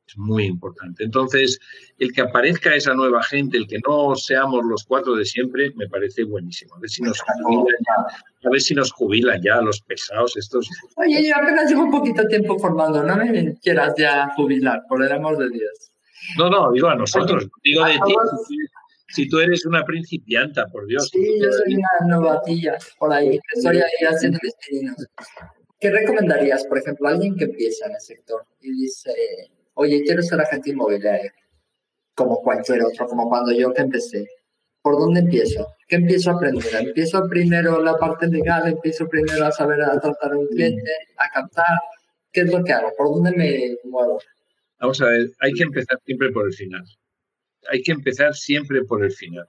[0.07, 1.03] Es muy importante.
[1.03, 1.59] Entonces,
[1.99, 5.87] el que aparezca esa nueva gente, el que no seamos los cuatro de siempre, me
[5.89, 6.75] parece buenísimo.
[6.75, 10.69] A ver si nos jubilan ya, a ver si nos jubilan ya los pesados estos.
[10.95, 15.11] Oye, yo apenas llevo un poquito tiempo formando, no me quieras ya jubilar, por el
[15.11, 15.91] amor de Dios.
[16.37, 18.15] No, no, digo a nosotros, digo de ti.
[19.09, 21.09] Si tú eres una principianta, por Dios.
[21.09, 24.53] Sí, yo soy una novatilla por ahí, estoy ahí haciendo mis.
[25.79, 29.11] ¿Qué recomendarías, por ejemplo, a alguien que empieza en el sector y dice,
[29.77, 31.31] oye, quiero ser agente inmobiliario,
[32.15, 34.27] como cualquier otro, como cuando yo que empecé?
[34.81, 35.67] ¿Por dónde empiezo?
[35.87, 36.65] ¿Qué empiezo a aprender?
[36.79, 38.67] ¿Empiezo primero la parte legal?
[38.67, 41.79] ¿Empiezo primero a saber a tratar a un cliente, a captar?
[42.31, 42.91] ¿Qué es lo que hago?
[42.97, 44.19] ¿Por dónde me muevo?
[44.79, 46.83] Vamos a ver, hay que empezar siempre por el final.
[47.69, 49.47] Hay que empezar siempre por el final.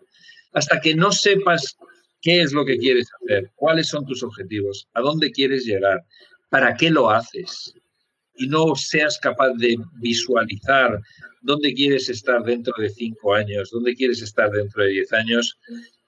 [0.53, 1.76] Hasta que no sepas
[2.20, 6.05] qué es lo que quieres hacer, cuáles son tus objetivos, a dónde quieres llegar,
[6.49, 7.74] para qué lo haces,
[8.39, 11.01] y no seas capaz de visualizar
[11.43, 15.59] dónde quieres estar dentro de cinco años, dónde quieres estar dentro de diez años,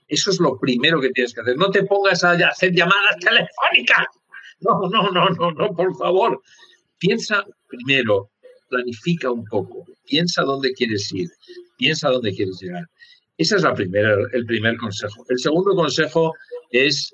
[0.09, 1.57] eso es lo primero que tienes que hacer.
[1.57, 4.07] No te pongas a hacer llamadas telefónicas.
[4.61, 6.43] No, no, no, no, no, por favor.
[6.99, 8.31] Piensa primero,
[8.69, 11.29] planifica un poco, piensa dónde quieres ir,
[11.79, 12.85] piensa dónde quieres llegar.
[13.39, 15.25] Ese es la primera, el primer consejo.
[15.29, 16.35] El segundo consejo
[16.71, 17.11] es,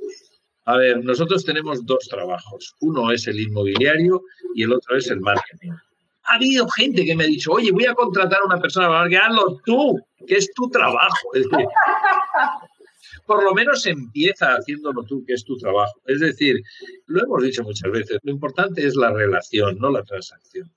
[0.67, 2.75] a ver, nosotros tenemos dos trabajos.
[2.81, 4.23] Uno es el inmobiliario
[4.55, 5.71] y el otro es el marketing.
[6.25, 9.09] Ha habido gente que me ha dicho, oye, voy a contratar a una persona para
[9.09, 9.97] que hazlo tú,
[10.27, 11.35] que es tu trabajo.
[11.35, 11.69] Es decir,
[13.27, 16.01] por lo menos empieza haciéndolo tú, que es tu trabajo.
[16.07, 16.61] Es decir,
[17.07, 20.69] lo hemos dicho muchas veces, lo importante es la relación, no la transacción.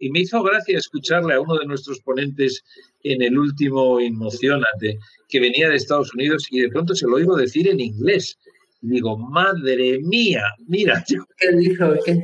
[0.00, 2.64] Y me hizo gracia escucharle a uno de nuestros ponentes
[3.04, 7.36] en el último Inmocionate, que venía de Estados Unidos y de pronto se lo oigo
[7.36, 8.36] decir en inglés.
[8.82, 11.02] Y digo, madre mía, mira.
[11.38, 11.94] ¿Qué dijo?
[12.04, 12.20] ¿Qué?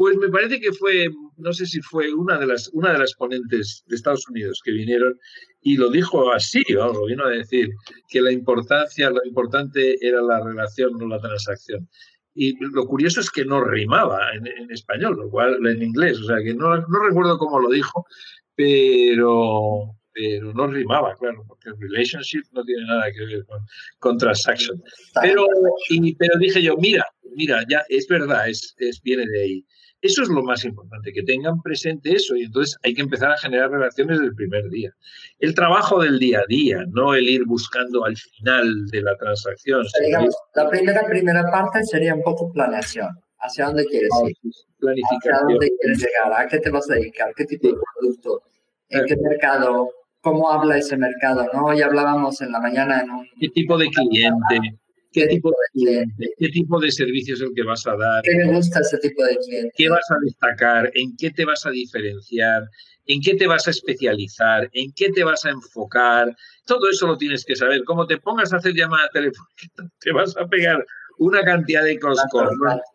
[0.00, 3.12] Pues me parece que fue, no sé si fue una de las, una de las
[3.14, 5.14] ponentes de Estados Unidos que vinieron
[5.60, 7.68] y lo dijo así, lo vino a decir
[8.08, 11.86] que la importancia, lo importante era la relación, no la transacción.
[12.34, 16.38] Y lo curioso es que no rimaba en, español, lo cual en inglés, o sea
[16.42, 18.06] que no, no, recuerdo cómo lo dijo,
[18.54, 23.60] pero, pero no rimaba, claro, porque relationship no tiene nada que ver con,
[23.98, 24.82] con transaction.
[25.22, 25.46] Pero,
[25.88, 29.64] y, pero dije yo, mira, mira, ya es verdad, es, es, viene de ahí.
[30.02, 33.38] Eso es lo más importante, que tengan presente eso y entonces hay que empezar a
[33.38, 34.94] generar relaciones desde el primer día.
[35.38, 39.86] El trabajo del día a día, no el ir buscando al final de la transacción.
[40.04, 43.08] digamos, la primera, primera parte sería un poco planeación.
[43.38, 44.36] ¿Hacia dónde quieres ir?
[44.78, 45.34] Planificación.
[45.34, 46.40] ¿Hacia dónde quieres llegar?
[46.40, 47.32] ¿A qué te vas a dedicar?
[47.34, 48.42] ¿Qué tipo de producto?
[48.90, 49.90] ¿En qué mercado?
[50.22, 51.46] ¿Cómo habla ese mercado?
[51.52, 51.74] ¿no?
[51.74, 53.26] Ya hablábamos en la mañana en un...
[53.38, 54.78] ¿Qué tipo de cliente?
[55.12, 56.34] ¿Qué tipo de cliente?
[56.38, 58.22] ¿Qué tipo de servicio es el que vas a dar?
[58.22, 59.72] ¿Qué me gusta ese tipo de cliente?
[59.76, 60.90] ¿Qué vas a destacar?
[60.94, 62.64] ¿En qué te vas a diferenciar?
[63.06, 64.68] ¿En qué te vas a especializar?
[64.72, 66.36] ¿En qué te vas a enfocar?
[66.64, 67.82] Todo eso lo tienes que saber.
[67.84, 70.84] Como te pongas a hacer llamada telefónica, te vas a pegar
[71.18, 72.30] una cantidad de cosas.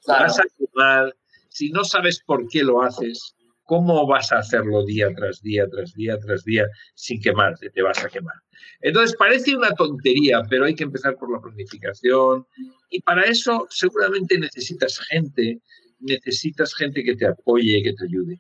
[0.08, 1.14] Vas a sumar.
[1.50, 3.36] Si no sabes por qué lo haces,
[3.66, 7.70] ¿cómo vas a hacerlo día tras día, tras día, tras día, sin quemarte?
[7.70, 8.36] Te vas a quemar.
[8.82, 12.46] Entonces, parece una tontería, pero hay que empezar por la planificación
[12.90, 15.60] y para eso seguramente necesitas gente,
[16.00, 18.40] necesitas gente que te apoye, que te ayude.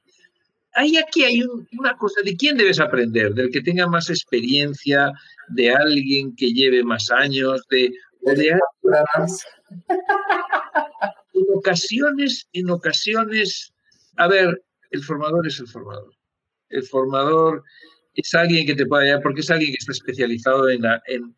[0.73, 1.41] Ahí aquí hay
[1.78, 3.34] una cosa, ¿de quién debes aprender?
[3.34, 5.11] ¿Del que tenga más experiencia?
[5.47, 7.65] ¿De alguien que lleve más años?
[7.69, 8.59] ¿De, de
[11.34, 13.73] En ocasiones, en ocasiones,
[14.17, 14.63] a ver,
[14.95, 16.13] el formador es el formador.
[16.69, 17.63] El formador
[18.15, 21.35] es alguien que te puede ayudar porque es alguien que está especializado en, en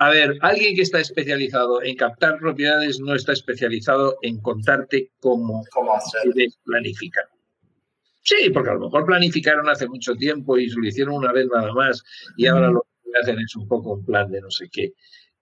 [0.00, 5.64] a ver, alguien que está especializado en captar propiedades no está especializado en contarte cómo,
[5.72, 6.22] ¿Cómo hacer?
[6.64, 7.24] planificar.
[8.22, 11.72] Sí, porque a lo mejor planificaron hace mucho tiempo y lo hicieron una vez nada
[11.72, 12.02] más
[12.36, 14.92] y ahora lo que hacen es un poco un plan de no sé qué.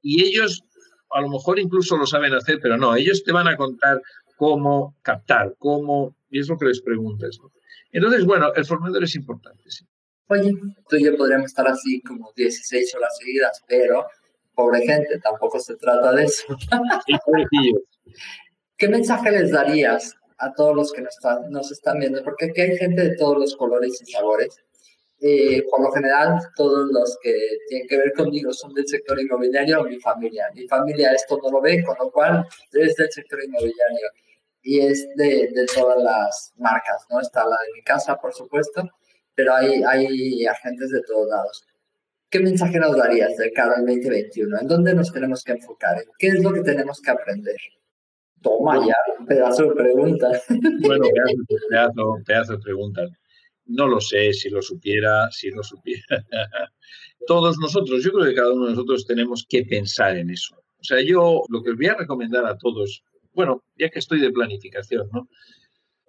[0.03, 0.63] Y ellos
[1.11, 4.01] a lo mejor incluso lo saben hacer, pero no, ellos te van a contar
[4.37, 7.39] cómo captar, cómo, y es lo que les preguntas.
[7.91, 9.85] Entonces, bueno, el formador es importante, sí.
[10.29, 10.53] Oye,
[10.89, 14.07] tú y yo podríamos estar así como 16 horas seguidas, pero
[14.55, 16.57] pobre gente, tampoco se trata de eso.
[18.77, 22.23] ¿Qué mensaje les darías a todos los que nos están, nos están viendo?
[22.25, 24.57] Porque aquí hay gente de todos los colores y sabores.
[25.21, 27.35] Eh, por lo general, todos los que
[27.69, 30.51] tienen que ver conmigo son del sector inmobiliario o mi familia.
[30.55, 34.09] Mi familia esto no lo ve, con lo cual es del sector inmobiliario.
[34.67, 37.21] Y es de, de, todas las marcas, ¿no?
[37.21, 38.83] Está la de mi casa, por supuesto,
[39.33, 41.65] pero hay, hay agentes de todos lados.
[42.29, 44.59] ¿Qué mensaje nos darías de cara al 2021?
[44.59, 46.05] ¿En dónde nos tenemos que enfocar?
[46.19, 47.57] ¿Qué es lo que tenemos que aprender?
[48.43, 48.97] Toma ya,
[49.29, 50.33] pedazo de pregunta.
[50.81, 51.05] Bueno,
[51.71, 53.03] pedazo, pedazo de pregunta.
[53.67, 56.03] No lo sé, si lo supiera, si lo supiera.
[57.29, 60.57] Todos nosotros, yo creo que cada uno de nosotros tenemos que pensar en eso.
[60.57, 63.03] O sea, yo lo que os voy a recomendar a todos,
[63.37, 65.29] bueno, ya que estoy de planificación, ¿no?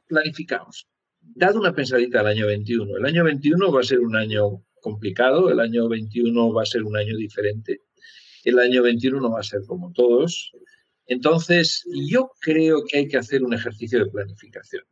[0.08, 0.88] Planificamos.
[1.20, 2.98] Dad una pensadita al año 21.
[2.98, 6.84] El año 21 va a ser un año complicado, el año 21 va a ser
[6.84, 7.82] un año diferente,
[8.46, 10.54] el año 21 no va a ser como todos.
[11.06, 14.86] Entonces, yo creo que hay que hacer un ejercicio de planificación,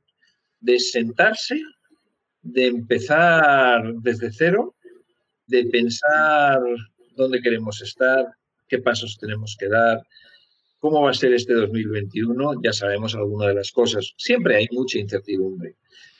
[0.59, 1.61] de sentarse,
[2.41, 4.75] de empezar desde cero,
[5.47, 6.59] de pensar
[7.15, 8.25] dónde queremos estar,
[8.67, 10.01] qué pasos tenemos que dar,
[10.85, 12.61] cómo va a ser este 2021.
[12.61, 14.13] Ya sabemos algunas de las cosas.
[14.17, 15.75] Siempre hay mucha incertidumbre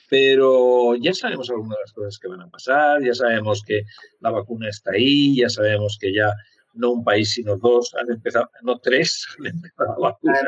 [0.08, 3.82] pero ya sabemos algunas de las cosas que van a pasar, ya sabemos que
[4.20, 6.32] la vacuna está ahí, ya sabemos que ya
[6.74, 10.46] no un país, sino dos han empezado, no tres, han empezado a vacunar.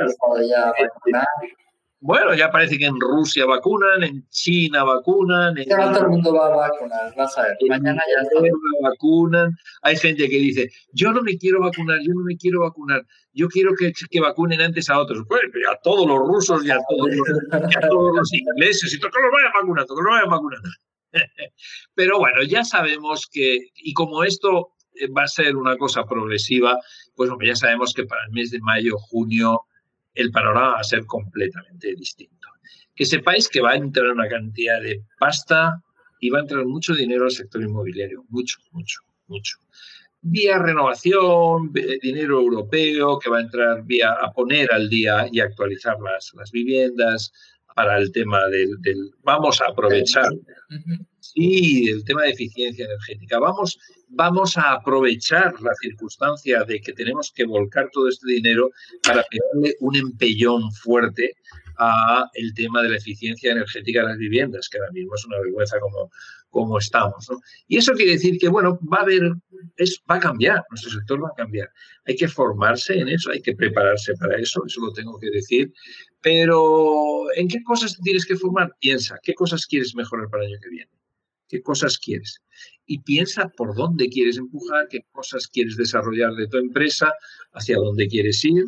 [2.01, 5.59] Bueno, ya parece que en Rusia vacunan, en China vacunan.
[5.59, 7.57] En todo el mundo va a vacunar, vas a ver.
[7.68, 8.40] Mañana ya está.
[8.82, 9.51] vacunan.
[9.82, 13.49] Hay gente que dice, yo no me quiero vacunar, yo no me quiero vacunar, yo
[13.49, 15.24] quiero que, que vacunen antes a otros.
[15.26, 17.11] Pues a todos los rusos y a todos
[18.14, 20.68] los, ingleses, y todos los vayan vacunando, que los vayan vacunando.
[21.94, 24.72] Pero bueno, ya sabemos que, y como esto
[25.16, 26.78] va a ser una cosa progresiva,
[27.16, 29.62] pues ya sabemos que para el mes de mayo, junio,
[30.14, 32.48] el panorama va a ser completamente distinto.
[32.94, 35.82] Que sepáis que va a entrar una cantidad de pasta
[36.20, 39.59] y va a entrar mucho dinero al sector inmobiliario, mucho, mucho, mucho.
[40.20, 45.96] Vía renovación, dinero europeo que va a entrar vía a poner al día y actualizar
[46.00, 47.32] las, las viviendas
[47.78, 48.76] para el tema del,
[49.22, 50.28] vamos a aprovechar.
[51.20, 53.38] Sí, el tema de eficiencia energética.
[53.38, 53.78] Vamos,
[54.11, 58.70] vamos a aprovechar la circunstancia de que tenemos que volcar todo este dinero
[59.02, 61.36] para pegarle un empellón fuerte
[61.78, 65.38] a el tema de la eficiencia energética de las viviendas, que ahora mismo es una
[65.38, 66.11] vergüenza como,
[66.50, 67.28] como estamos.
[67.68, 69.32] Y eso quiere decir que, bueno, va a haber,
[69.76, 71.70] es, va a cambiar, nuestro sector va a cambiar.
[72.04, 75.72] Hay que formarse en eso, hay que prepararse para eso, eso lo tengo que decir.
[76.20, 78.74] Pero, ¿en qué cosas tienes que formar?
[78.80, 80.90] Piensa, ¿qué cosas quieres mejorar para el año que viene?
[81.48, 82.42] qué cosas quieres.
[82.91, 87.12] Y piensa por dónde quieres empujar, qué cosas quieres desarrollar de tu empresa,
[87.53, 88.64] hacia dónde quieres ir.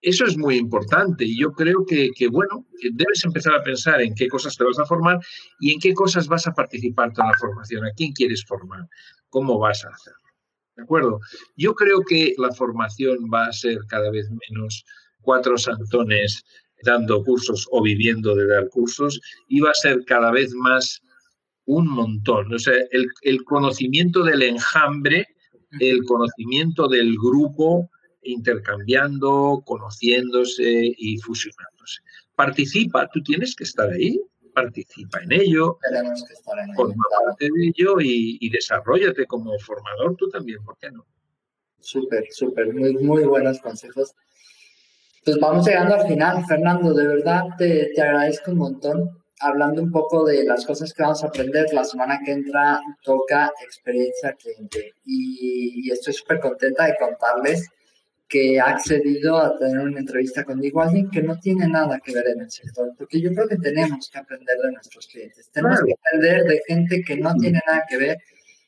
[0.00, 4.26] Eso es muy importante y yo creo que, bueno, debes empezar a pensar en qué
[4.26, 5.20] cosas te vas a formar
[5.60, 8.88] y en qué cosas vas a participar en la formación, a quién quieres formar,
[9.28, 10.18] cómo vas a hacerlo.
[10.74, 11.20] ¿De acuerdo?
[11.56, 14.84] Yo creo que la formación va a ser cada vez menos
[15.20, 16.42] cuatro santones
[16.82, 21.00] dando cursos o viviendo de dar cursos y va a ser cada vez más
[21.66, 22.52] un montón.
[22.52, 25.28] O sea, el, conocimiento del enjambre,
[25.80, 27.90] el conocimiento del grupo
[28.22, 32.02] intercambiando, conociéndose y fusionándose.
[32.36, 34.20] Participa, tú tienes que estar ahí,
[34.54, 39.58] participa en ello, Tenemos que estar en forma parte de ello y, y desarrollate como
[39.58, 41.04] formador tú también, ¿por qué no?
[41.80, 44.14] Súper, súper, muy, muy buenos consejos.
[45.24, 49.90] Pues vamos llegando al final, Fernando, de verdad te, te agradezco un montón hablando un
[49.90, 54.94] poco de las cosas que vamos a aprender, la semana que entra toca experiencia cliente.
[55.04, 57.68] Y, estoy súper contenta de contarles
[58.28, 62.28] que ha accedido a tener una entrevista conmigo alguien que no tiene nada que ver
[62.28, 65.92] en el sector, porque yo creo que tenemos que aprender de nuestros clientes, tenemos que
[65.92, 68.18] aprender de gente que no tiene nada que ver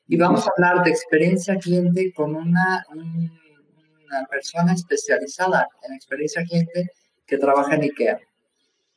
[0.06, 6.90] y vamos a hablar de experiencia cliente con una, una persona especializada en experiencia cliente
[7.26, 8.20] que trabaja en IKEA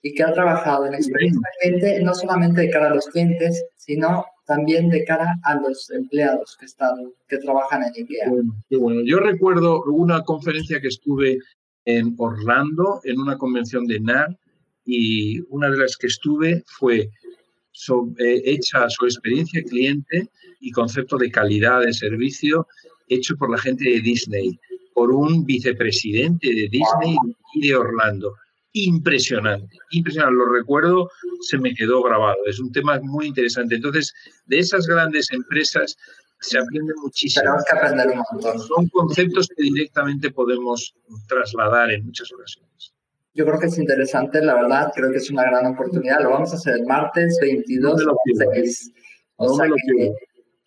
[0.01, 4.25] y que ha trabajado en experiencia cliente no solamente de cara a los clientes, sino
[4.45, 6.95] también de cara a los empleados que están
[7.27, 8.31] que trabajan en IKEA.
[8.79, 11.37] Bueno, Yo recuerdo una conferencia que estuve
[11.85, 14.37] en Orlando, en una convención de NAR,
[14.85, 20.29] y una de las que estuve fue eh, hecha su experiencia cliente
[20.61, 22.67] y concepto de calidad de servicio
[23.09, 24.57] hecho por la gente de Disney,
[24.93, 27.15] por un vicepresidente de Disney
[27.53, 28.33] y de Orlando
[28.85, 30.35] impresionante, impresionante.
[30.35, 31.09] Lo recuerdo,
[31.41, 32.37] se me quedó grabado.
[32.45, 33.75] Es un tema muy interesante.
[33.75, 34.13] Entonces,
[34.45, 35.97] de esas grandes empresas
[36.39, 37.43] se aprende muchísimo.
[37.43, 38.59] Tenemos que aprender un montón.
[38.59, 40.93] Son conceptos que directamente podemos
[41.27, 42.93] trasladar en muchas ocasiones.
[43.33, 46.21] Yo creo que es interesante, la verdad, creo que es una gran oportunidad.
[46.21, 48.15] Lo vamos a hacer el martes 22 no
[49.35, 50.11] O sea que,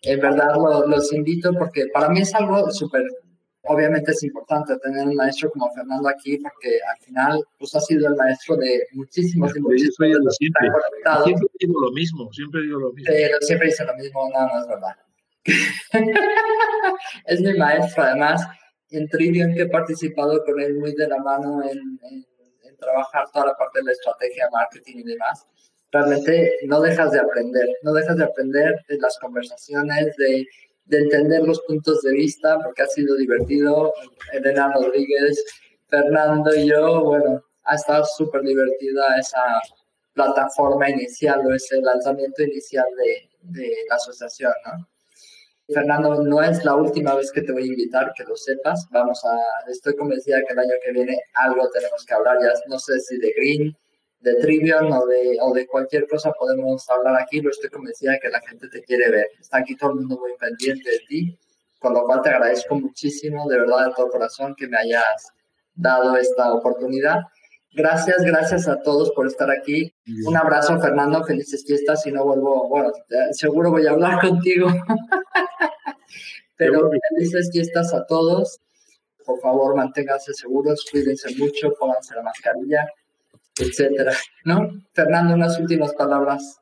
[0.03, 0.55] en verdad,
[0.87, 3.03] los invito porque para mí es algo súper
[3.63, 8.07] Obviamente es importante tener un maestro como Fernando aquí porque al final pues, ha sido
[8.07, 10.67] el maestro de muchísimos y muchísimos de los siempre,
[11.23, 13.13] siempre digo lo mismo, siempre digo lo mismo.
[13.13, 14.95] Pero siempre dice lo mismo, no, no es verdad.
[17.25, 18.47] es mi maestro además
[18.89, 21.99] en Trivium que he participado con él muy de la mano en,
[22.63, 25.47] en trabajar toda la parte de la estrategia, marketing y demás
[25.91, 30.45] realmente no dejas de aprender, no dejas de aprender de las conversaciones, de,
[30.91, 33.93] de entender los puntos de vista, porque ha sido divertido.
[34.33, 35.43] Elena Rodríguez,
[35.87, 39.41] Fernando y yo, bueno, ha estado súper divertida esa
[40.13, 43.29] plataforma inicial o ese lanzamiento inicial de,
[43.59, 44.87] de la asociación, ¿no?
[45.73, 48.85] Fernando, no es la última vez que te voy a invitar, que lo sepas.
[48.91, 52.77] Vamos a, estoy convencida que el año que viene algo tenemos que hablar, ya no
[52.77, 53.77] sé si de Green,
[54.21, 58.19] de Trivium o de, o de cualquier cosa podemos hablar aquí, pero estoy convencida de
[58.19, 59.27] que la gente te quiere ver.
[59.39, 61.39] Está aquí todo el mundo muy pendiente de ti,
[61.79, 65.33] con lo cual te agradezco muchísimo, de verdad, de todo corazón, que me hayas
[65.73, 67.21] dado esta oportunidad.
[67.73, 69.93] Gracias, gracias a todos por estar aquí.
[70.25, 72.03] Un abrazo, Fernando, felices fiestas.
[72.03, 72.91] Si no vuelvo, bueno,
[73.31, 74.67] seguro voy a hablar contigo.
[76.57, 78.59] Pero felices fiestas a todos.
[79.25, 82.87] Por favor, manténganse seguros, cuídense mucho, pónganse la mascarilla
[83.59, 84.13] etcétera.
[84.45, 84.69] ¿No?
[84.93, 86.59] Fernando, unas últimas palabras.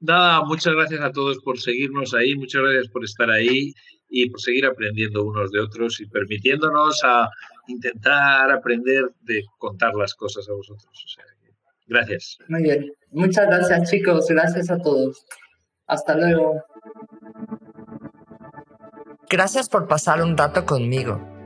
[0.00, 3.74] Nada, muchas gracias a todos por seguirnos ahí, muchas gracias por estar ahí
[4.08, 7.28] y por seguir aprendiendo unos de otros y permitiéndonos a
[7.68, 11.16] intentar aprender de contar las cosas a vosotros.
[11.86, 12.38] gracias.
[12.48, 12.92] Muy bien.
[13.10, 14.26] Muchas gracias, chicos.
[14.28, 15.26] Gracias a todos.
[15.86, 16.62] Hasta luego.
[19.28, 21.20] Gracias por pasar un rato conmigo.